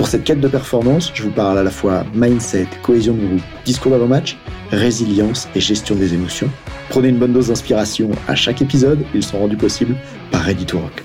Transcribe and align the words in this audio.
Pour 0.00 0.08
cette 0.08 0.24
quête 0.24 0.40
de 0.40 0.48
performance, 0.48 1.12
je 1.12 1.22
vous 1.24 1.30
parle 1.30 1.58
à 1.58 1.62
la 1.62 1.70
fois 1.70 2.06
mindset, 2.14 2.66
cohésion 2.82 3.12
de 3.12 3.26
groupe, 3.26 3.42
discours 3.66 3.92
d'avant-match, 3.92 4.38
résilience 4.70 5.46
et 5.54 5.60
gestion 5.60 5.94
des 5.94 6.14
émotions. 6.14 6.48
Prenez 6.88 7.08
une 7.08 7.18
bonne 7.18 7.34
dose 7.34 7.48
d'inspiration 7.48 8.10
à 8.26 8.34
chaque 8.34 8.62
épisode, 8.62 9.04
ils 9.14 9.22
sont 9.22 9.38
rendus 9.38 9.58
possibles 9.58 9.94
par 10.30 10.40
Ready 10.40 10.64
to 10.64 10.78
Rock. 10.78 11.02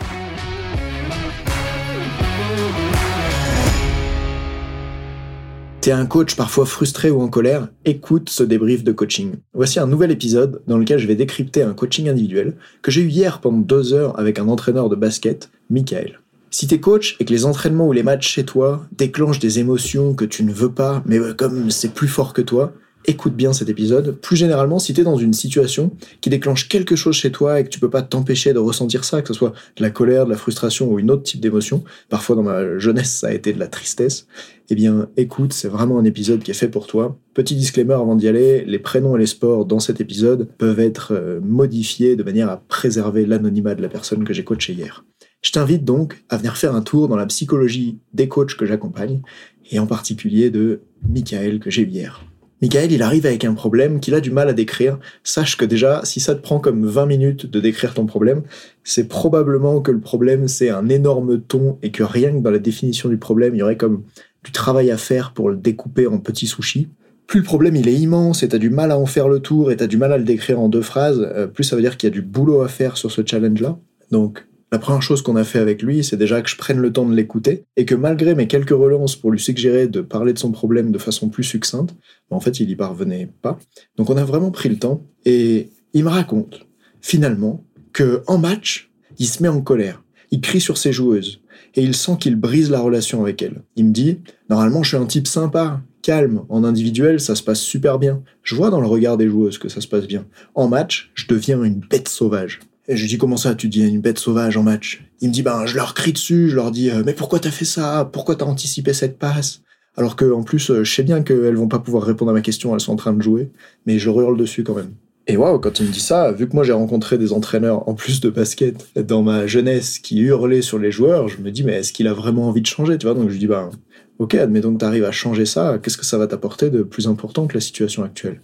T'es 5.81 5.91
un 5.91 6.05
coach 6.05 6.37
parfois 6.37 6.65
frustré 6.65 7.11
ou 7.11 7.21
en 7.21 7.27
colère? 7.27 7.67
Écoute 7.83 8.29
ce 8.29 8.43
débrief 8.43 8.85
de 8.85 8.93
coaching. 8.93 9.33
Voici 9.53 9.77
un 9.77 9.87
nouvel 9.87 10.11
épisode 10.11 10.61
dans 10.67 10.77
lequel 10.77 10.99
je 10.99 11.07
vais 11.07 11.15
décrypter 11.15 11.63
un 11.63 11.73
coaching 11.73 12.07
individuel 12.07 12.55
que 12.81 12.91
j'ai 12.91 13.01
eu 13.01 13.09
hier 13.09 13.41
pendant 13.41 13.57
deux 13.57 13.91
heures 13.91 14.17
avec 14.17 14.39
un 14.39 14.47
entraîneur 14.47 14.87
de 14.87 14.95
basket, 14.95 15.51
Michael. 15.69 16.21
Si 16.57 16.67
t'es 16.67 16.79
coach 16.79 17.17
et 17.19 17.25
que 17.25 17.33
les 17.33 17.43
entraînements 17.43 17.85
ou 17.85 17.91
les 17.91 18.01
matchs 18.01 18.29
chez 18.29 18.45
toi 18.45 18.87
déclenchent 18.97 19.39
des 19.39 19.59
émotions 19.59 20.13
que 20.13 20.23
tu 20.23 20.41
ne 20.45 20.53
veux 20.53 20.71
pas, 20.71 21.03
mais 21.05 21.19
comme 21.37 21.69
c'est 21.69 21.93
plus 21.93 22.07
fort 22.07 22.31
que 22.31 22.41
toi, 22.41 22.71
écoute 23.07 23.35
bien 23.35 23.51
cet 23.51 23.67
épisode. 23.67 24.17
Plus 24.21 24.37
généralement, 24.37 24.79
si 24.79 24.93
t'es 24.93 25.03
dans 25.03 25.17
une 25.17 25.33
situation 25.33 25.91
qui 26.21 26.29
déclenche 26.29 26.69
quelque 26.69 26.95
chose 26.95 27.13
chez 27.13 27.29
toi 27.29 27.59
et 27.59 27.65
que 27.65 27.67
tu 27.67 27.81
peux 27.81 27.89
pas 27.89 28.03
t'empêcher 28.03 28.53
de 28.53 28.59
ressentir 28.59 29.03
ça, 29.03 29.21
que 29.21 29.27
ce 29.27 29.33
soit 29.33 29.51
de 29.75 29.83
la 29.83 29.89
colère, 29.89 30.23
de 30.23 30.29
la 30.29 30.37
frustration 30.37 30.89
ou 30.89 30.97
une 30.97 31.11
autre 31.11 31.23
type 31.23 31.41
d'émotion, 31.41 31.83
parfois 32.07 32.37
dans 32.37 32.43
ma 32.43 32.77
jeunesse 32.79 33.11
ça 33.11 33.27
a 33.27 33.33
été 33.33 33.51
de 33.51 33.59
la 33.59 33.67
tristesse, 33.67 34.25
eh 34.69 34.75
bien 34.75 35.09
écoute, 35.17 35.51
c'est 35.51 35.67
vraiment 35.67 35.99
un 35.99 36.05
épisode 36.05 36.41
qui 36.41 36.51
est 36.51 36.53
fait 36.53 36.69
pour 36.69 36.87
toi. 36.87 37.19
Petit 37.33 37.55
disclaimer 37.55 37.95
avant 37.95 38.15
d'y 38.15 38.29
aller, 38.29 38.63
les 38.63 38.79
prénoms 38.79 39.17
et 39.17 39.19
les 39.19 39.25
sports 39.25 39.65
dans 39.65 39.81
cet 39.81 39.99
épisode 39.99 40.47
peuvent 40.57 40.79
être 40.79 41.11
euh, 41.11 41.41
modifiés 41.43 42.15
de 42.15 42.23
manière 42.23 42.49
à 42.49 42.63
préserver 42.69 43.25
l'anonymat 43.25 43.75
de 43.75 43.81
la 43.81 43.89
personne 43.89 44.23
que 44.23 44.33
j'ai 44.33 44.45
coachée 44.45 44.71
hier. 44.71 45.03
Je 45.45 45.51
t'invite 45.51 45.85
donc 45.85 46.23
à 46.29 46.37
venir 46.37 46.57
faire 46.57 46.73
un 46.73 46.81
tour 46.81 47.07
dans 47.07 47.15
la 47.15 47.27
psychologie 47.27 47.99
des 48.15 48.27
coachs 48.27 48.55
que 48.55 48.65
j'accompagne, 48.65 49.21
et 49.69 49.77
en 49.77 49.85
particulier 49.85 50.49
de 50.49 50.81
Michael 51.07 51.59
que 51.59 51.69
j'ai 51.69 51.83
eu 51.83 51.87
hier. 51.87 52.25
Michael, 52.63 52.91
il 52.91 53.03
arrive 53.03 53.27
avec 53.27 53.45
un 53.45 53.53
problème 53.53 53.99
qu'il 53.99 54.15
a 54.15 54.21
du 54.21 54.31
mal 54.31 54.49
à 54.49 54.53
décrire. 54.53 54.97
Sache 55.23 55.55
que 55.55 55.63
déjà, 55.63 56.01
si 56.03 56.19
ça 56.19 56.33
te 56.33 56.41
prend 56.41 56.59
comme 56.59 56.87
20 56.87 57.05
minutes 57.05 57.45
de 57.45 57.59
décrire 57.59 57.93
ton 57.93 58.07
problème, 58.07 58.41
c'est 58.83 59.07
probablement 59.07 59.81
que 59.81 59.91
le 59.91 59.99
problème, 59.99 60.47
c'est 60.47 60.71
un 60.71 60.89
énorme 60.89 61.39
ton 61.39 61.77
et 61.83 61.91
que 61.91 62.01
rien 62.01 62.31
que 62.31 62.39
dans 62.39 62.49
la 62.49 62.57
définition 62.57 63.07
du 63.07 63.19
problème, 63.19 63.53
il 63.53 63.59
y 63.59 63.61
aurait 63.61 63.77
comme 63.77 64.01
du 64.43 64.51
travail 64.51 64.89
à 64.89 64.97
faire 64.97 65.31
pour 65.31 65.51
le 65.51 65.57
découper 65.57 66.07
en 66.07 66.17
petits 66.17 66.47
sushis. 66.47 66.87
Plus 67.27 67.41
le 67.41 67.45
problème 67.45 67.75
il 67.75 67.87
est 67.87 67.95
immense 67.95 68.41
et 68.41 68.49
t'as 68.49 68.57
du 68.57 68.71
mal 68.71 68.89
à 68.89 68.97
en 68.97 69.05
faire 69.05 69.29
le 69.29 69.39
tour 69.39 69.71
et 69.71 69.77
t'as 69.77 69.87
du 69.87 69.97
mal 69.97 70.11
à 70.11 70.17
le 70.17 70.23
décrire 70.23 70.59
en 70.59 70.69
deux 70.69 70.81
phrases, 70.81 71.19
euh, 71.21 71.45
plus 71.45 71.63
ça 71.63 71.75
veut 71.75 71.83
dire 71.83 71.97
qu'il 71.97 72.09
y 72.09 72.11
a 72.11 72.13
du 72.13 72.23
boulot 72.23 72.61
à 72.61 72.67
faire 72.67 72.97
sur 72.97 73.11
ce 73.11 73.21
challenge-là. 73.23 73.77
Donc 74.09 74.47
la 74.71 74.79
première 74.79 75.01
chose 75.01 75.21
qu'on 75.21 75.35
a 75.35 75.43
fait 75.43 75.59
avec 75.59 75.81
lui, 75.81 76.03
c'est 76.03 76.17
déjà 76.17 76.41
que 76.41 76.49
je 76.49 76.57
prenne 76.57 76.79
le 76.79 76.91
temps 76.91 77.07
de 77.07 77.15
l'écouter 77.15 77.65
et 77.77 77.85
que 77.85 77.95
malgré 77.95 78.35
mes 78.35 78.47
quelques 78.47 78.71
relances 78.71 79.15
pour 79.15 79.31
lui 79.31 79.39
suggérer 79.39 79.87
de 79.87 80.01
parler 80.01 80.33
de 80.33 80.39
son 80.39 80.51
problème 80.51 80.91
de 80.91 80.97
façon 80.97 81.29
plus 81.29 81.43
succincte, 81.43 81.95
en 82.29 82.39
fait, 82.39 82.59
il 82.59 82.69
y 82.69 82.75
parvenait 82.75 83.29
pas. 83.41 83.59
Donc 83.95 84.09
on 84.09 84.17
a 84.17 84.25
vraiment 84.25 84.51
pris 84.51 84.69
le 84.69 84.77
temps 84.77 85.03
et 85.23 85.69
il 85.93 86.03
me 86.03 86.09
raconte 86.09 86.65
finalement 86.99 87.63
que 87.93 88.23
en 88.27 88.37
match, 88.37 88.91
il 89.19 89.27
se 89.27 89.41
met 89.41 89.49
en 89.49 89.61
colère, 89.61 90.03
il 90.31 90.41
crie 90.41 90.59
sur 90.59 90.77
ses 90.77 90.91
joueuses 90.91 91.41
et 91.75 91.83
il 91.83 91.95
sent 91.95 92.17
qu'il 92.19 92.35
brise 92.35 92.69
la 92.69 92.79
relation 92.79 93.21
avec 93.21 93.41
elles. 93.41 93.61
Il 93.75 93.85
me 93.85 93.91
dit 93.91 94.19
"Normalement, 94.49 94.81
je 94.81 94.89
suis 94.89 94.97
un 94.97 95.05
type 95.05 95.27
sympa, 95.27 95.81
calme, 96.01 96.43
en 96.49 96.63
individuel, 96.63 97.19
ça 97.19 97.35
se 97.35 97.43
passe 97.43 97.61
super 97.61 97.99
bien. 97.99 98.23
Je 98.43 98.55
vois 98.55 98.71
dans 98.71 98.81
le 98.81 98.87
regard 98.87 99.17
des 99.17 99.29
joueuses 99.29 99.57
que 99.57 99.69
ça 99.69 99.79
se 99.79 99.87
passe 99.87 100.07
bien. 100.07 100.25
En 100.53 100.67
match, 100.67 101.11
je 101.13 101.27
deviens 101.27 101.63
une 101.63 101.79
bête 101.79 102.09
sauvage." 102.09 102.59
Je 102.87 103.01
lui 103.01 103.07
dis 103.07 103.17
comment 103.17 103.37
ça, 103.37 103.55
tu 103.55 103.67
dis 103.67 103.87
une 103.87 103.99
bête 103.99 104.19
sauvage 104.19 104.57
en 104.57 104.63
match? 104.63 105.03
Il 105.19 105.29
me 105.29 105.33
dit 105.33 105.41
ben 105.41 105.65
je 105.65 105.75
leur 105.75 105.95
crie 105.95 106.13
dessus, 106.13 106.49
je 106.49 106.55
leur 106.55 106.69
dis 106.69 106.91
euh, 106.91 107.01
mais 107.03 107.13
pourquoi 107.13 107.39
t'as 107.39 107.49
fait 107.49 107.65
ça? 107.65 108.07
Pourquoi 108.13 108.35
t'as 108.35 108.45
anticipé 108.45 108.93
cette 108.93 109.17
passe? 109.17 109.61
Alors 109.97 110.15
que 110.15 110.31
en 110.31 110.43
plus 110.43 110.69
euh, 110.69 110.83
je 110.83 110.93
sais 110.93 111.01
bien 111.01 111.23
qu'elles 111.23 111.55
vont 111.55 111.67
pas 111.67 111.79
pouvoir 111.79 112.03
répondre 112.03 112.29
à 112.29 112.33
ma 112.33 112.41
question, 112.41 112.75
elles 112.75 112.81
sont 112.81 112.93
en 112.93 112.97
train 112.97 113.13
de 113.13 113.23
jouer, 113.23 113.49
mais 113.87 113.97
je 113.97 114.09
hurle 114.09 114.37
dessus 114.37 114.63
quand 114.63 114.75
même. 114.75 114.91
Et 115.25 115.35
waouh, 115.35 115.57
quand 115.57 115.79
il 115.79 115.87
me 115.87 115.91
dit 115.91 115.99
ça, 115.99 116.31
vu 116.31 116.47
que 116.47 116.53
moi 116.53 116.63
j'ai 116.63 116.73
rencontré 116.73 117.17
des 117.17 117.33
entraîneurs 117.33 117.89
en 117.89 117.95
plus 117.95 118.19
de 118.19 118.29
basket 118.29 118.85
dans 118.95 119.23
ma 119.23 119.47
jeunesse 119.47 119.97
qui 119.97 120.19
hurlaient 120.19 120.61
sur 120.61 120.77
les 120.77 120.91
joueurs, 120.91 121.27
je 121.27 121.41
me 121.41 121.49
dis 121.49 121.63
mais 121.63 121.73
est-ce 121.73 121.91
qu'il 121.91 122.07
a 122.07 122.13
vraiment 122.13 122.47
envie 122.47 122.61
de 122.61 122.67
changer, 122.67 122.99
tu 122.99 123.07
vois? 123.07 123.15
Donc 123.15 123.31
je 123.31 123.37
dis 123.37 123.47
ben 123.47 123.71
ok, 124.19 124.35
admettons 124.35 124.71
que 124.73 124.77
t'arrives 124.77 125.05
à 125.05 125.11
changer 125.11 125.47
ça, 125.47 125.79
qu'est-ce 125.81 125.97
que 125.97 126.05
ça 126.05 126.19
va 126.19 126.27
t'apporter 126.27 126.69
de 126.69 126.83
plus 126.83 127.07
important 127.07 127.47
que 127.47 127.55
la 127.55 127.61
situation 127.61 128.03
actuelle? 128.03 128.41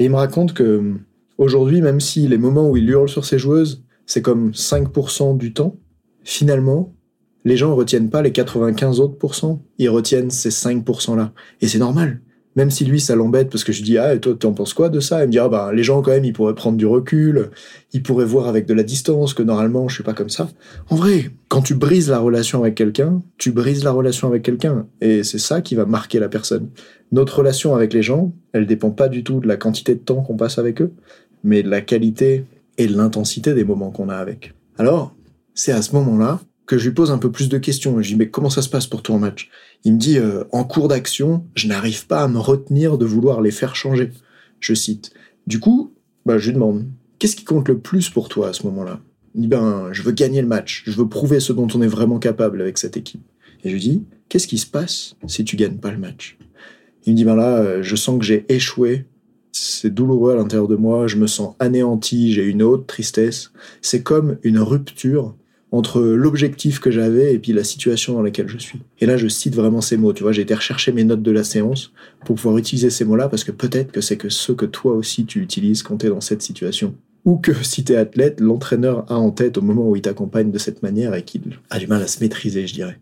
Et 0.00 0.06
il 0.06 0.10
me 0.10 0.16
raconte 0.16 0.54
que 0.54 0.94
Aujourd'hui, 1.40 1.80
même 1.80 2.00
si 2.00 2.28
les 2.28 2.36
moments 2.36 2.68
où 2.68 2.76
il 2.76 2.86
hurle 2.90 3.08
sur 3.08 3.24
ses 3.24 3.38
joueuses, 3.38 3.82
c'est 4.04 4.20
comme 4.20 4.50
5% 4.50 5.38
du 5.38 5.54
temps, 5.54 5.78
finalement, 6.22 6.94
les 7.46 7.56
gens 7.56 7.70
ne 7.70 7.74
retiennent 7.74 8.10
pas 8.10 8.20
les 8.20 8.30
95 8.30 9.00
autres 9.00 9.16
pourcents, 9.16 9.62
ils 9.78 9.88
retiennent 9.88 10.28
ces 10.28 10.50
5%-là. 10.50 11.32
Et 11.62 11.66
c'est 11.66 11.78
normal. 11.78 12.20
Même 12.56 12.70
si 12.70 12.84
lui, 12.84 13.00
ça 13.00 13.16
l'embête 13.16 13.48
parce 13.48 13.64
que 13.64 13.72
je 13.72 13.82
dis, 13.82 13.96
ah, 13.96 14.14
et 14.14 14.20
toi, 14.20 14.34
en 14.44 14.52
penses 14.52 14.74
quoi 14.74 14.90
de 14.90 15.00
ça? 15.00 15.22
Il 15.22 15.28
me 15.28 15.32
dit, 15.32 15.38
ah, 15.38 15.48
bah, 15.48 15.70
les 15.72 15.82
gens, 15.82 16.02
quand 16.02 16.10
même, 16.10 16.26
ils 16.26 16.34
pourraient 16.34 16.54
prendre 16.54 16.76
du 16.76 16.84
recul, 16.84 17.48
ils 17.94 18.02
pourraient 18.02 18.26
voir 18.26 18.46
avec 18.46 18.66
de 18.66 18.74
la 18.74 18.82
distance 18.82 19.32
que 19.32 19.42
normalement, 19.42 19.88
je 19.88 19.94
suis 19.94 20.04
pas 20.04 20.12
comme 20.12 20.28
ça. 20.28 20.50
En 20.90 20.96
vrai, 20.96 21.30
quand 21.48 21.62
tu 21.62 21.74
brises 21.74 22.10
la 22.10 22.18
relation 22.18 22.60
avec 22.60 22.74
quelqu'un, 22.74 23.22
tu 23.38 23.50
brises 23.50 23.82
la 23.82 23.92
relation 23.92 24.28
avec 24.28 24.42
quelqu'un. 24.42 24.86
Et 25.00 25.22
c'est 25.22 25.38
ça 25.38 25.62
qui 25.62 25.74
va 25.74 25.86
marquer 25.86 26.18
la 26.18 26.28
personne. 26.28 26.68
Notre 27.12 27.38
relation 27.38 27.74
avec 27.74 27.94
les 27.94 28.02
gens, 28.02 28.34
elle 28.52 28.66
dépend 28.66 28.90
pas 28.90 29.08
du 29.08 29.24
tout 29.24 29.40
de 29.40 29.48
la 29.48 29.56
quantité 29.56 29.94
de 29.94 30.00
temps 30.00 30.22
qu'on 30.22 30.36
passe 30.36 30.58
avec 30.58 30.82
eux 30.82 30.92
mais 31.42 31.62
de 31.62 31.68
la 31.68 31.80
qualité 31.80 32.44
et 32.78 32.86
de 32.86 32.96
l'intensité 32.96 33.54
des 33.54 33.64
moments 33.64 33.90
qu'on 33.90 34.08
a 34.08 34.16
avec. 34.16 34.54
Alors, 34.78 35.14
c'est 35.54 35.72
à 35.72 35.82
ce 35.82 35.94
moment-là 35.96 36.40
que 36.66 36.78
je 36.78 36.88
lui 36.88 36.94
pose 36.94 37.10
un 37.10 37.18
peu 37.18 37.32
plus 37.32 37.48
de 37.48 37.58
questions. 37.58 37.92
Je 37.94 37.98
lui 37.98 38.06
dis, 38.14 38.16
mais 38.16 38.30
comment 38.30 38.50
ça 38.50 38.62
se 38.62 38.68
passe 38.68 38.86
pour 38.86 39.02
toi 39.02 39.16
en 39.16 39.18
match? 39.18 39.50
Il 39.84 39.94
me 39.94 39.98
dit, 39.98 40.18
euh, 40.18 40.44
en 40.52 40.64
cours 40.64 40.88
d'action, 40.88 41.44
je 41.54 41.66
n'arrive 41.66 42.06
pas 42.06 42.22
à 42.22 42.28
me 42.28 42.38
retenir 42.38 42.96
de 42.96 43.04
vouloir 43.04 43.40
les 43.40 43.50
faire 43.50 43.74
changer. 43.74 44.10
Je 44.60 44.74
cite. 44.74 45.12
Du 45.46 45.58
coup, 45.58 45.92
bah, 46.26 46.38
je 46.38 46.46
lui 46.46 46.54
demande, 46.54 46.86
qu'est-ce 47.18 47.36
qui 47.36 47.44
compte 47.44 47.68
le 47.68 47.78
plus 47.78 48.08
pour 48.08 48.28
toi 48.28 48.48
à 48.48 48.52
ce 48.52 48.64
moment-là? 48.66 49.00
Il 49.34 49.42
dit, 49.42 49.48
ben, 49.48 49.88
je 49.92 50.02
veux 50.02 50.12
gagner 50.12 50.40
le 50.42 50.48
match, 50.48 50.84
je 50.86 50.92
veux 50.92 51.08
prouver 51.08 51.40
ce 51.40 51.52
dont 51.52 51.68
on 51.74 51.82
est 51.82 51.88
vraiment 51.88 52.18
capable 52.18 52.60
avec 52.60 52.78
cette 52.78 52.96
équipe. 52.96 53.22
Et 53.64 53.68
je 53.68 53.74
lui 53.74 53.80
dis, 53.80 54.04
qu'est-ce 54.28 54.46
qui 54.46 54.58
se 54.58 54.66
passe 54.66 55.16
si 55.26 55.44
tu 55.44 55.56
gagnes 55.56 55.78
pas 55.78 55.90
le 55.90 55.98
match? 55.98 56.38
Il 57.04 57.12
me 57.12 57.16
dit, 57.16 57.24
ben 57.24 57.34
là, 57.34 57.56
euh, 57.56 57.82
je 57.82 57.96
sens 57.96 58.18
que 58.18 58.24
j'ai 58.24 58.44
échoué 58.48 59.06
c'est 59.52 59.92
douloureux 59.92 60.32
à 60.32 60.36
l'intérieur 60.36 60.68
de 60.68 60.76
moi, 60.76 61.06
je 61.06 61.16
me 61.16 61.26
sens 61.26 61.54
anéanti, 61.58 62.32
j'ai 62.32 62.44
une 62.44 62.62
haute 62.62 62.86
tristesse. 62.86 63.52
C'est 63.82 64.02
comme 64.02 64.38
une 64.42 64.58
rupture 64.58 65.34
entre 65.72 66.00
l'objectif 66.00 66.80
que 66.80 66.90
j'avais 66.90 67.34
et 67.34 67.38
puis 67.38 67.52
la 67.52 67.62
situation 67.62 68.14
dans 68.14 68.22
laquelle 68.22 68.48
je 68.48 68.58
suis. 68.58 68.80
Et 68.98 69.06
là, 69.06 69.16
je 69.16 69.28
cite 69.28 69.54
vraiment 69.54 69.80
ces 69.80 69.96
mots. 69.96 70.12
Tu 70.12 70.22
vois, 70.22 70.32
j'ai 70.32 70.42
été 70.42 70.54
rechercher 70.54 70.92
mes 70.92 71.04
notes 71.04 71.22
de 71.22 71.30
la 71.30 71.44
séance 71.44 71.92
pour 72.24 72.36
pouvoir 72.36 72.58
utiliser 72.58 72.90
ces 72.90 73.04
mots-là 73.04 73.28
parce 73.28 73.44
que 73.44 73.52
peut-être 73.52 73.92
que 73.92 74.00
c'est 74.00 74.16
que 74.16 74.28
ceux 74.28 74.54
que 74.54 74.66
toi 74.66 74.92
aussi 74.92 75.26
tu 75.26 75.40
utilises 75.40 75.82
quand 75.82 75.98
tu 75.98 76.06
es 76.06 76.08
dans 76.08 76.20
cette 76.20 76.42
situation. 76.42 76.94
Ou 77.24 77.36
que 77.36 77.52
si 77.62 77.84
tu 77.84 77.92
es 77.92 77.96
athlète, 77.96 78.40
l'entraîneur 78.40 79.04
a 79.10 79.16
en 79.16 79.30
tête 79.30 79.58
au 79.58 79.62
moment 79.62 79.88
où 79.88 79.94
il 79.94 80.02
t'accompagne 80.02 80.50
de 80.50 80.58
cette 80.58 80.82
manière 80.82 81.14
et 81.14 81.22
qu'il 81.22 81.42
a 81.68 81.78
du 81.78 81.86
mal 81.86 82.02
à 82.02 82.06
se 82.06 82.20
maîtriser, 82.20 82.66
je 82.66 82.74
dirais. 82.74 82.98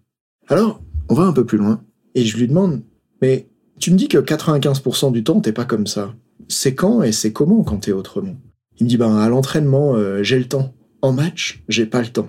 Alors, 0.49 0.83
on 1.09 1.15
va 1.15 1.25
un 1.25 1.33
peu 1.33 1.47
plus 1.47 1.59
loin 1.59 1.83
et 2.15 2.25
je 2.25 2.37
lui 2.37 2.49
demande, 2.49 2.83
mais 3.23 3.47
tu 3.79 3.93
me 3.93 3.97
dis 3.97 4.09
que 4.09 4.19
95% 4.19 5.13
du 5.13 5.23
temps, 5.23 5.41
t'es 5.41 5.53
pas 5.53 5.65
comme 5.65 5.87
ça 5.87 6.15
c'est 6.49 6.75
quand 6.75 7.03
et 7.03 7.13
c'est 7.13 7.33
comment 7.33 7.63
quand 7.63 7.79
t'es 7.79 7.93
autrement? 7.93 8.37
Il 8.79 8.85
me 8.85 8.89
dit, 8.89 8.97
ben, 8.97 9.17
à 9.17 9.29
l'entraînement, 9.29 9.95
euh, 9.95 10.23
j'ai 10.23 10.39
le 10.39 10.47
temps. 10.47 10.75
En 11.03 11.13
match, 11.13 11.63
j'ai 11.69 11.87
pas 11.87 12.01
le 12.01 12.09
temps. 12.09 12.29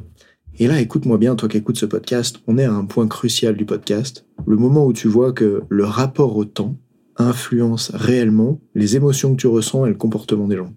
Et 0.57 0.68
là, 0.68 0.81
écoute-moi 0.81 1.18
bien, 1.18 1.36
toi 1.36 1.48
qui 1.48 1.57
écoutes 1.57 1.77
ce 1.77 1.86
podcast, 1.86 2.38
on 2.45 2.57
est 2.57 2.66
à 2.66 2.74
un 2.74 2.86
point 2.86 3.07
crucial 3.07 3.56
du 3.56 3.66
podcast, 3.66 4.25
le 4.45 4.57
moment 4.57 4.86
où 4.86 4.94
tu 4.94 5.07
vois 5.07 5.31
que 5.31 5.63
le 5.69 5.86
rapport 5.86 6.36
au 6.36 6.45
temps 6.45 6.75
influence 7.16 7.92
réellement 7.94 8.60
les 8.75 8.95
émotions 8.95 9.36
que 9.36 9.42
tu 9.42 9.48
ressens 9.48 9.86
et 9.86 9.89
le 9.89 9.95
comportement 9.95 10.48
des 10.48 10.57
gens. 10.57 10.74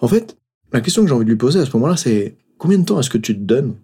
En 0.00 0.08
fait, 0.08 0.36
la 0.72 0.80
question 0.80 1.02
que 1.02 1.08
j'ai 1.08 1.14
envie 1.14 1.24
de 1.24 1.30
lui 1.30 1.36
poser 1.36 1.60
à 1.60 1.66
ce 1.66 1.76
moment-là, 1.76 1.96
c'est 1.96 2.36
combien 2.58 2.78
de 2.78 2.84
temps 2.84 3.00
est-ce 3.00 3.10
que 3.10 3.18
tu 3.18 3.34
te 3.34 3.40
donnes 3.40 3.74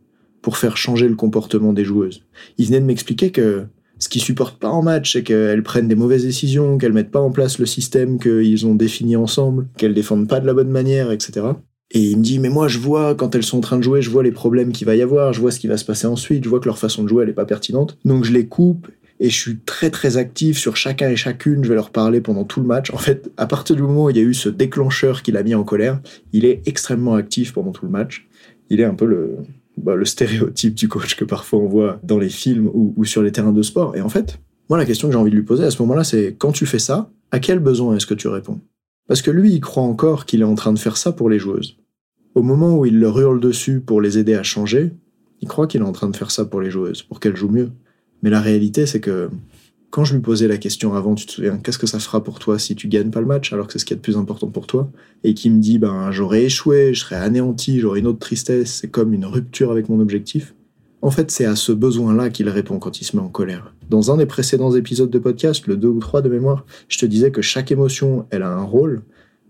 pour 0.43 0.57
faire 0.57 0.77
changer 0.77 1.09
le 1.09 1.17
comportement 1.17 1.73
des 1.73 1.85
joueuses? 1.85 2.25
Il 2.59 2.67
venait 2.67 2.81
de 2.81 2.87
m'expliquer 2.87 3.31
que 3.31 3.67
ce 3.99 4.09
qu'ils 4.09 4.23
supportent 4.23 4.59
pas 4.59 4.69
en 4.69 4.83
match, 4.83 5.13
c'est 5.13 5.23
qu'elles 5.23 5.63
prennent 5.63 5.89
des 5.89 5.95
mauvaises 5.95 6.25
décisions, 6.25 6.79
qu'elles 6.79 6.93
mettent 6.93 7.11
pas 7.11 7.21
en 7.21 7.31
place 7.31 7.59
le 7.59 7.67
système 7.67 8.19
qu'ils 8.19 8.67
ont 8.67 8.75
défini 8.75 9.17
ensemble, 9.17 9.69
qu'elles 9.77 9.95
défendent 9.95 10.29
pas 10.29 10.41
de 10.41 10.47
la 10.47 10.55
bonne 10.55 10.71
manière, 10.71 11.11
etc. 11.11 11.47
Et 11.91 12.01
il 12.01 12.19
me 12.19 12.23
dit, 12.23 12.39
mais 12.39 12.51
moi, 12.51 12.69
je 12.69 12.79
vois, 12.79 13.15
quand 13.15 13.35
elles 13.35 13.43
sont 13.43 13.59
en 13.59 13.63
train 13.63 13.79
de 13.79 13.83
jouer, 13.83 14.03
je 14.03 14.11
vois 14.11 14.23
les 14.23 14.31
problèmes 14.31 14.73
qu'il 14.73 14.87
va 14.87 14.95
y 14.95 15.03
avoir, 15.03 15.33
je 15.33 15.41
vois 15.41 15.51
ce 15.51 15.59
qui 15.59 15.69
va 15.69 15.79
se 15.79 15.87
passer 15.87 16.07
ensuite, 16.07 16.45
je 16.45 16.49
vois 16.49 16.61
que 16.61 16.67
leur 16.67 16.79
façon 16.79 17.03
de 17.03 17.09
jouer, 17.09 17.23
elle 17.23 17.31
est 17.31 17.35
pas 17.35 17.47
pertinente. 17.47 17.97
Donc 18.05 18.25
je 18.25 18.33
les 18.33 18.47
coupe, 18.47 18.89
et 19.21 19.31
je 19.31 19.37
suis 19.37 19.59
très 19.59 19.91
très 19.91 20.17
actif 20.17 20.59
sur 20.59 20.77
chacun 20.77 21.09
et 21.09 21.17
chacune, 21.17 21.65
je 21.65 21.69
vais 21.69 21.75
leur 21.75 21.91
parler 21.91 22.21
pendant 22.21 22.45
tout 22.45 22.61
le 22.61 22.67
match. 22.67 22.93
En 22.93 22.99
fait, 22.99 23.31
à 23.37 23.47
partir 23.47 23.75
du 23.75 23.83
moment 23.83 24.05
où 24.05 24.11
il 24.11 24.17
y 24.17 24.21
a 24.21 24.23
eu 24.23 24.35
ce 24.35 24.49
déclencheur 24.49 25.23
qui 25.23 25.33
l'a 25.33 25.43
mis 25.43 25.55
en 25.55 25.65
colère, 25.65 26.01
il 26.33 26.45
est 26.45 26.63
extrêmement 26.67 27.15
actif 27.15 27.53
pendant 27.53 27.73
tout 27.73 27.85
le 27.85 27.91
match. 27.91 28.29
Il 28.71 28.81
est 28.81 28.85
un 28.85 28.95
peu 28.95 29.07
le, 29.07 29.39
bah, 29.83 29.95
le 29.95 30.05
stéréotype 30.05 30.75
du 30.75 30.89
coach 30.89 31.17
que 31.17 31.25
parfois 31.25 31.59
on 31.59 31.69
voit 31.69 32.01
dans 32.03 32.19
les 32.19 32.29
films 32.29 32.71
ou, 32.73 32.95
ou 32.97 33.05
sur 33.05 33.23
les 33.23 33.33
terrains 33.33 33.53
de 33.53 33.63
sport. 33.63 33.97
Et 33.97 34.01
en 34.01 34.09
fait, 34.09 34.41
moi 34.69 34.79
la 34.79 34.85
question 34.85 35.09
que 35.09 35.13
j'ai 35.13 35.19
envie 35.19 35.31
de 35.31 35.37
lui 35.37 35.45
poser 35.45 35.65
à 35.65 35.71
ce 35.71 35.81
moment-là, 35.83 36.05
c'est 36.05 36.35
quand 36.39 36.53
tu 36.53 36.67
fais 36.67 36.79
ça, 36.79 37.11
à 37.31 37.41
quel 37.41 37.59
besoin 37.59 37.97
est-ce 37.97 38.07
que 38.07 38.15
tu 38.15 38.29
réponds? 38.29 38.61
Parce 39.07 39.23
que 39.23 39.31
lui, 39.31 39.53
il 39.53 39.61
croit 39.61 39.83
encore 39.83 40.27
qu'il 40.27 40.43
est 40.43 40.45
en 40.45 40.55
train 40.55 40.73
de 40.73 40.79
faire 40.79 40.97
ça 40.97 41.13
pour 41.13 41.31
les 41.31 41.39
joueuses. 41.39 41.79
Au 42.35 42.43
moment 42.43 42.77
où 42.77 42.85
il 42.85 43.01
leur 43.01 43.19
hurle 43.19 43.41
dessus 43.41 43.81
pour 43.81 44.01
les 44.01 44.19
aider 44.19 44.35
à 44.35 44.43
changer, 44.43 44.93
il 45.41 45.49
croit 45.49 45.67
qu'il 45.67 45.81
est 45.81 45.85
en 45.85 45.93
train 45.93 46.11
de 46.11 46.17
faire 46.17 46.31
ça 46.31 46.45
pour 46.45 46.61
les 46.61 46.71
joueuses, 46.71 47.03
pour 47.03 47.19
qu'elles 47.19 47.37
jouent 47.37 47.49
mieux. 47.49 47.71
Mais 48.23 48.31
la 48.31 48.41
réalité, 48.41 48.87
c'est 48.87 49.01
que 49.01 49.31
quand 49.91 50.05
je 50.05 50.15
lui 50.15 50.21
posais 50.21 50.49
la 50.49 50.59
question 50.59 50.95
avant, 50.95 51.15
tu 51.15 51.27
te 51.27 51.33
souviens, 51.33 51.57
qu'est-ce 51.59 51.79
que 51.79 51.87
ça 51.87 51.99
fera 51.99 52.23
pour 52.23 52.39
toi 52.39 52.59
si 52.59 52.75
tu 52.75 52.89
gagnes 52.89 53.11
pas 53.11 53.21
le 53.21 53.27
match, 53.27 53.53
alors 53.53 53.67
que 53.67 53.73
c'est 53.73 53.79
ce 53.79 53.85
qui 53.85 53.95
est 53.95 53.97
le 53.97 54.03
plus 54.03 54.17
important 54.17 54.49
pour 54.49 54.67
toi, 54.67 54.91
et 55.25 55.35
qui 55.35 55.51
me 55.51 55.61
dit, 55.61 55.79
ben, 55.79 56.11
j'aurais 56.11 56.45
échoué, 56.45 56.93
je 56.93 57.01
serais 57.01 57.17
anéanti, 57.17 57.81
j'aurais 57.81 58.01
une 58.01 58.07
autre 58.07 58.19
tristesse, 58.19 58.75
c'est 58.81 58.89
comme 58.89 59.15
une 59.15 59.25
rupture 59.25 59.71
avec 59.71 59.89
mon 59.89 60.01
objectif. 60.01 60.55
En 61.01 61.11
fait, 61.11 61.31
c'est 61.31 61.45
à 61.45 61.57
ce 61.57 61.73
besoin-là 61.73 62.29
qu'il 62.29 62.49
répond 62.49 62.79
quand 62.79 63.01
il 63.01 63.05
se 63.05 63.17
met 63.17 63.23
en 63.23 63.29
colère. 63.29 63.75
Dans 63.89 64.11
un 64.11 64.17
des 64.17 64.27
précédents 64.27 64.75
épisodes 64.75 65.11
de 65.11 65.19
podcast, 65.19 65.67
le 65.67 65.77
2 65.77 65.89
ou 65.89 66.01
3 66.01 66.23
de 66.23 66.29
mémoire, 66.29 66.67
je 66.89 66.99
te 66.99 67.07
disais 67.07 67.31
que 67.31 67.41
chaque 67.41 67.71
émotion, 67.71 68.27
elle 68.31 68.43
a 68.43 68.53
un 68.53 68.65
rôle, 68.65 69.03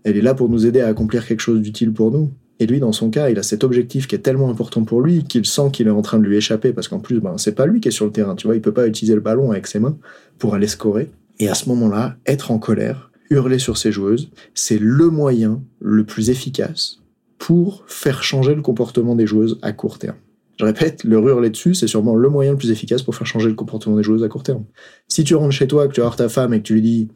elle 0.03 0.15
est 0.15 0.21
là 0.21 0.35
pour 0.35 0.47
nous 0.47 0.65
aider 0.65 0.79
à 0.79 0.87
accomplir 0.87 1.25
quelque 1.25 1.41
chose 1.41 1.59
d'utile 1.59 1.91
pour 1.91 2.11
nous, 2.11 2.31
et 2.59 2.67
lui, 2.67 2.79
dans 2.79 2.91
son 2.91 3.09
cas, 3.09 3.29
il 3.29 3.39
a 3.39 3.43
cet 3.43 3.63
objectif 3.63 4.05
qui 4.07 4.15
est 4.15 4.19
tellement 4.19 4.49
important 4.49 4.83
pour 4.83 5.01
lui 5.01 5.23
qu'il 5.23 5.45
sent 5.45 5.69
qu'il 5.71 5.87
est 5.87 5.91
en 5.91 6.01
train 6.01 6.19
de 6.19 6.25
lui 6.25 6.35
échapper 6.35 6.73
parce 6.73 6.89
qu'en 6.89 6.99
plus, 6.99 7.21
ben, 7.21 7.37
c'est 7.37 7.55
pas 7.55 7.65
lui 7.65 7.79
qui 7.79 7.87
est 7.87 7.91
sur 7.91 8.05
le 8.05 8.11
terrain. 8.11 8.35
Tu 8.35 8.47
vois, 8.47 8.55
il 8.55 8.61
peut 8.61 8.73
pas 8.73 8.85
utiliser 8.85 9.15
le 9.15 9.21
ballon 9.21 9.51
avec 9.51 9.65
ses 9.65 9.79
mains 9.79 9.97
pour 10.37 10.55
aller 10.55 10.67
scorer. 10.67 11.09
Et 11.39 11.47
à 11.47 11.55
ce 11.55 11.69
moment-là, 11.69 12.17
être 12.25 12.51
en 12.51 12.59
colère, 12.59 13.11
hurler 13.29 13.59
sur 13.59 13.77
ses 13.77 13.93
joueuses, 13.93 14.29
c'est 14.53 14.77
le 14.77 15.09
moyen 15.09 15.61
le 15.79 16.03
plus 16.03 16.29
efficace 16.29 16.97
pour 17.37 17.85
faire 17.87 18.23
changer 18.23 18.55
le 18.55 18.61
comportement 18.61 19.15
des 19.15 19.25
joueuses 19.25 19.57
à 19.61 19.71
court 19.71 19.97
terme. 19.97 20.17
Je 20.59 20.65
répète, 20.65 21.05
le 21.05 21.15
hurler 21.15 21.49
dessus, 21.49 21.73
c'est 21.73 21.87
sûrement 21.87 22.15
le 22.15 22.27
moyen 22.27 22.51
le 22.51 22.57
plus 22.57 22.71
efficace 22.71 23.01
pour 23.01 23.15
faire 23.15 23.25
changer 23.25 23.47
le 23.47 23.55
comportement 23.55 23.95
des 23.95 24.03
joueuses 24.03 24.25
à 24.25 24.27
court 24.27 24.43
terme. 24.43 24.65
Si 25.07 25.23
tu 25.23 25.33
rentres 25.35 25.53
chez 25.53 25.67
toi, 25.67 25.87
que 25.87 25.93
tu 25.93 26.01
vas 26.01 26.09
ta 26.09 26.27
femme 26.27 26.53
et 26.53 26.57
que 26.57 26.63
tu 26.63 26.73
lui 26.73 26.81
dis 26.81 27.07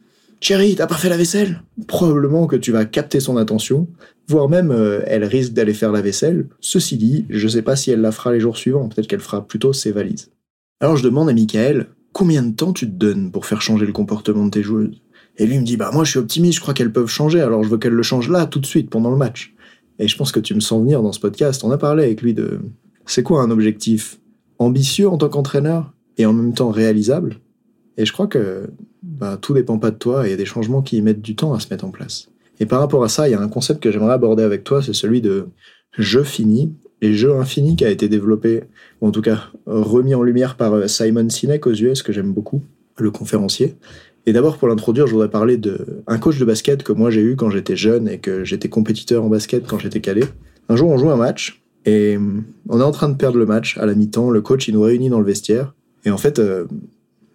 Chérie, 0.44 0.76
t'as 0.76 0.88
pas 0.88 0.96
fait 0.96 1.08
la 1.08 1.16
vaisselle? 1.16 1.64
Probablement 1.88 2.48
que 2.48 2.58
tu 2.58 2.74
vas 2.74 2.84
capter 2.84 3.22
son 3.22 3.38
attention, 3.38 3.88
voire 4.28 4.50
même 4.50 4.72
euh, 4.72 5.02
elle 5.06 5.24
risque 5.24 5.54
d'aller 5.54 5.74
faire 5.74 5.92
la 5.92 6.02
vaisselle. 6.02 6.48
Ceci 6.60 6.98
dit, 6.98 7.26
je 7.30 7.48
sais 7.48 7.62
pas 7.62 7.76
si 7.76 7.92
elle 7.92 8.02
la 8.02 8.12
fera 8.12 8.32
les 8.32 8.40
jours 8.40 8.58
suivants, 8.58 8.88
peut-être 8.88 9.08
qu'elle 9.08 9.20
fera 9.20 9.46
plutôt 9.46 9.74
ses 9.74 9.92
valises. 9.92 10.32
Alors 10.80 10.96
je 10.96 11.04
demande 11.04 11.30
à 11.30 11.34
Michael, 11.34 11.88
combien 12.12 12.44
de 12.44 12.56
temps 12.56 12.74
tu 12.74 12.86
te 12.86 12.92
donnes 12.92 13.32
pour 13.32 13.46
faire 13.46 13.62
changer 13.62 13.86
le 13.86 13.94
comportement 13.94 14.46
de 14.46 14.52
tes 14.52 14.64
joueuses? 14.64 15.02
Et 15.38 15.46
lui 15.46 15.58
me 15.58 15.66
dit, 15.66 15.78
bah 15.78 15.92
moi 15.94 16.04
je 16.04 16.12
suis 16.12 16.20
optimiste, 16.20 16.58
je 16.58 16.62
crois 16.62 16.74
qu'elles 16.74 16.92
peuvent 16.92 17.08
changer, 17.08 17.42
alors 17.42 17.64
je 17.64 17.70
veux 17.70 17.78
qu'elles 17.78 17.94
le 17.94 18.04
changent 18.04 18.30
là, 18.30 18.46
tout 18.46 18.60
de 18.60 18.66
suite, 18.66 18.90
pendant 18.90 19.10
le 19.10 19.18
match. 19.18 19.54
Et 20.00 20.08
je 20.08 20.18
pense 20.18 20.32
que 20.32 20.40
tu 20.40 20.54
me 20.56 20.60
sens 20.60 20.82
venir 20.82 21.02
dans 21.02 21.12
ce 21.12 21.20
podcast, 21.20 21.64
on 21.64 21.72
a 21.72 21.78
parlé 21.78 22.04
avec 22.04 22.22
lui 22.22 22.34
de... 22.34 22.60
C'est 23.06 23.24
quoi 23.24 23.42
un 23.42 23.52
objectif? 23.52 24.20
Ambitieux 24.60 25.10
en 25.10 25.18
tant 25.18 25.30
qu'entraîneur 25.30 25.94
et 26.18 26.26
en 26.26 26.34
même 26.34 26.54
temps 26.54 26.70
réalisable? 26.70 27.40
Et 27.98 28.06
je 28.06 28.14
crois 28.14 28.28
que 28.28 28.70
bah, 29.02 29.38
tout 29.38 29.54
dépend 29.54 29.78
pas 29.78 29.92
de 29.92 29.98
toi 29.98 30.26
et 30.26 30.30
il 30.30 30.32
y 30.32 30.34
a 30.34 30.38
des 30.38 30.46
changements 30.46 30.82
qui 30.82 31.02
mettent 31.02 31.22
du 31.22 31.36
temps 31.36 31.54
à 31.54 31.60
se 31.60 31.68
mettre 31.70 31.86
en 31.86 31.92
place. 31.92 32.30
Et 32.64 32.66
par 32.66 32.80
rapport 32.80 33.04
à 33.04 33.10
ça, 33.10 33.28
il 33.28 33.32
y 33.34 33.36
a 33.36 33.42
un 33.42 33.50
concept 33.50 33.84
que 33.84 33.92
j'aimerais 33.92 34.14
aborder 34.14 34.42
avec 34.42 34.64
toi, 34.64 34.82
c'est 34.82 34.94
celui 34.94 35.20
de 35.20 35.48
jeu 35.98 36.24
fini 36.24 36.74
et 37.02 37.14
jeu 37.14 37.36
infini 37.36 37.76
qui 37.76 37.84
a 37.84 37.90
été 37.90 38.08
développé, 38.08 38.64
ou 39.02 39.08
en 39.08 39.12
tout 39.12 39.22
cas 39.22 39.50
remis 39.66 40.16
en 40.16 40.24
lumière 40.24 40.56
par 40.56 40.74
euh, 40.74 40.88
Simon 40.88 41.30
Sinek 41.30 41.68
aux 41.68 41.74
US, 41.74 42.02
que 42.04 42.14
j'aime 42.14 42.32
beaucoup, 42.32 42.64
le 42.98 43.12
conférencier. 43.12 43.76
Et 44.26 44.32
d'abord, 44.32 44.58
pour 44.58 44.70
l'introduire, 44.70 45.08
je 45.08 45.12
voudrais 45.12 45.30
parler 45.30 45.58
d'un 45.58 46.18
coach 46.20 46.40
de 46.40 46.46
basket 46.46 46.84
que 46.84 46.94
moi 46.94 47.12
j'ai 47.12 47.20
eu 47.20 47.36
quand 47.36 47.50
j'étais 47.50 47.76
jeune 47.76 48.08
et 48.08 48.20
que 48.20 48.46
j'étais 48.46 48.70
compétiteur 48.70 49.26
en 49.26 49.28
basket 49.28 49.68
quand 49.68 49.80
j'étais 49.80 50.00
calé. 50.00 50.24
Un 50.70 50.78
jour, 50.78 50.90
on 50.90 50.98
joue 50.98 51.10
un 51.10 51.18
match 51.18 51.62
et 51.86 52.18
on 52.70 52.80
est 52.80 52.84
en 52.84 52.92
train 52.92 53.10
de 53.10 53.18
perdre 53.18 53.40
le 53.40 53.46
match 53.46 53.78
à 53.78 53.86
la 53.86 53.94
mi-temps. 53.94 54.30
Le 54.30 54.40
coach, 54.40 54.70
il 54.70 54.76
nous 54.76 54.84
réunit 54.84 55.10
dans 55.10 55.20
le 55.20 55.26
vestiaire. 55.26 55.76
Et 56.06 56.12
en 56.12 56.18
fait, 56.18 56.40
euh, 56.40 56.64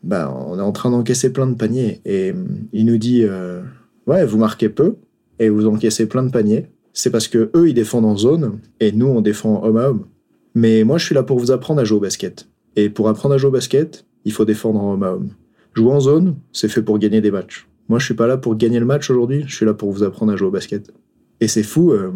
bah, 0.02 0.34
on 0.48 0.58
est 0.58 0.62
en 0.62 0.72
train 0.72 0.90
d'encaisser 0.90 1.34
plein 1.34 1.46
de 1.46 1.54
paniers. 1.54 2.00
Et 2.06 2.32
il 2.72 2.86
nous 2.86 2.96
dit 2.96 3.24
euh, 3.24 3.60
Ouais, 4.06 4.24
vous 4.24 4.38
marquez 4.38 4.70
peu 4.70 4.94
et 5.38 5.48
vous 5.48 5.66
encaissez 5.66 6.06
plein 6.06 6.22
de 6.22 6.30
paniers. 6.30 6.66
C'est 6.92 7.10
parce 7.10 7.28
que 7.28 7.50
eux, 7.54 7.68
ils 7.68 7.74
défendent 7.74 8.06
en 8.06 8.16
zone 8.16 8.58
et 8.80 8.92
nous, 8.92 9.06
on 9.06 9.20
défend 9.20 9.64
homme 9.64 9.76
à 9.76 9.90
homme. 9.90 10.06
Mais 10.54 10.84
moi, 10.84 10.98
je 10.98 11.06
suis 11.06 11.14
là 11.14 11.22
pour 11.22 11.38
vous 11.38 11.50
apprendre 11.50 11.80
à 11.80 11.84
jouer 11.84 11.98
au 11.98 12.00
basket. 12.00 12.48
Et 12.76 12.90
pour 12.90 13.08
apprendre 13.08 13.34
à 13.34 13.38
jouer 13.38 13.48
au 13.48 13.52
basket, 13.52 14.04
il 14.24 14.32
faut 14.32 14.44
défendre 14.44 14.80
en 14.80 14.94
homme 14.94 15.02
à 15.02 15.12
homme. 15.12 15.30
Jouer 15.74 15.92
en 15.92 16.00
zone, 16.00 16.36
c'est 16.52 16.68
fait 16.68 16.82
pour 16.82 16.98
gagner 16.98 17.20
des 17.20 17.30
matchs. 17.30 17.68
Moi, 17.88 17.98
je 17.98 18.04
suis 18.04 18.14
pas 18.14 18.26
là 18.26 18.36
pour 18.36 18.56
gagner 18.56 18.80
le 18.80 18.86
match 18.86 19.10
aujourd'hui, 19.10 19.44
je 19.46 19.54
suis 19.54 19.64
là 19.64 19.74
pour 19.74 19.92
vous 19.92 20.02
apprendre 20.02 20.32
à 20.32 20.36
jouer 20.36 20.48
au 20.48 20.50
basket. 20.50 20.92
Et 21.40 21.48
c'est 21.48 21.62
fou, 21.62 21.92
euh, 21.92 22.10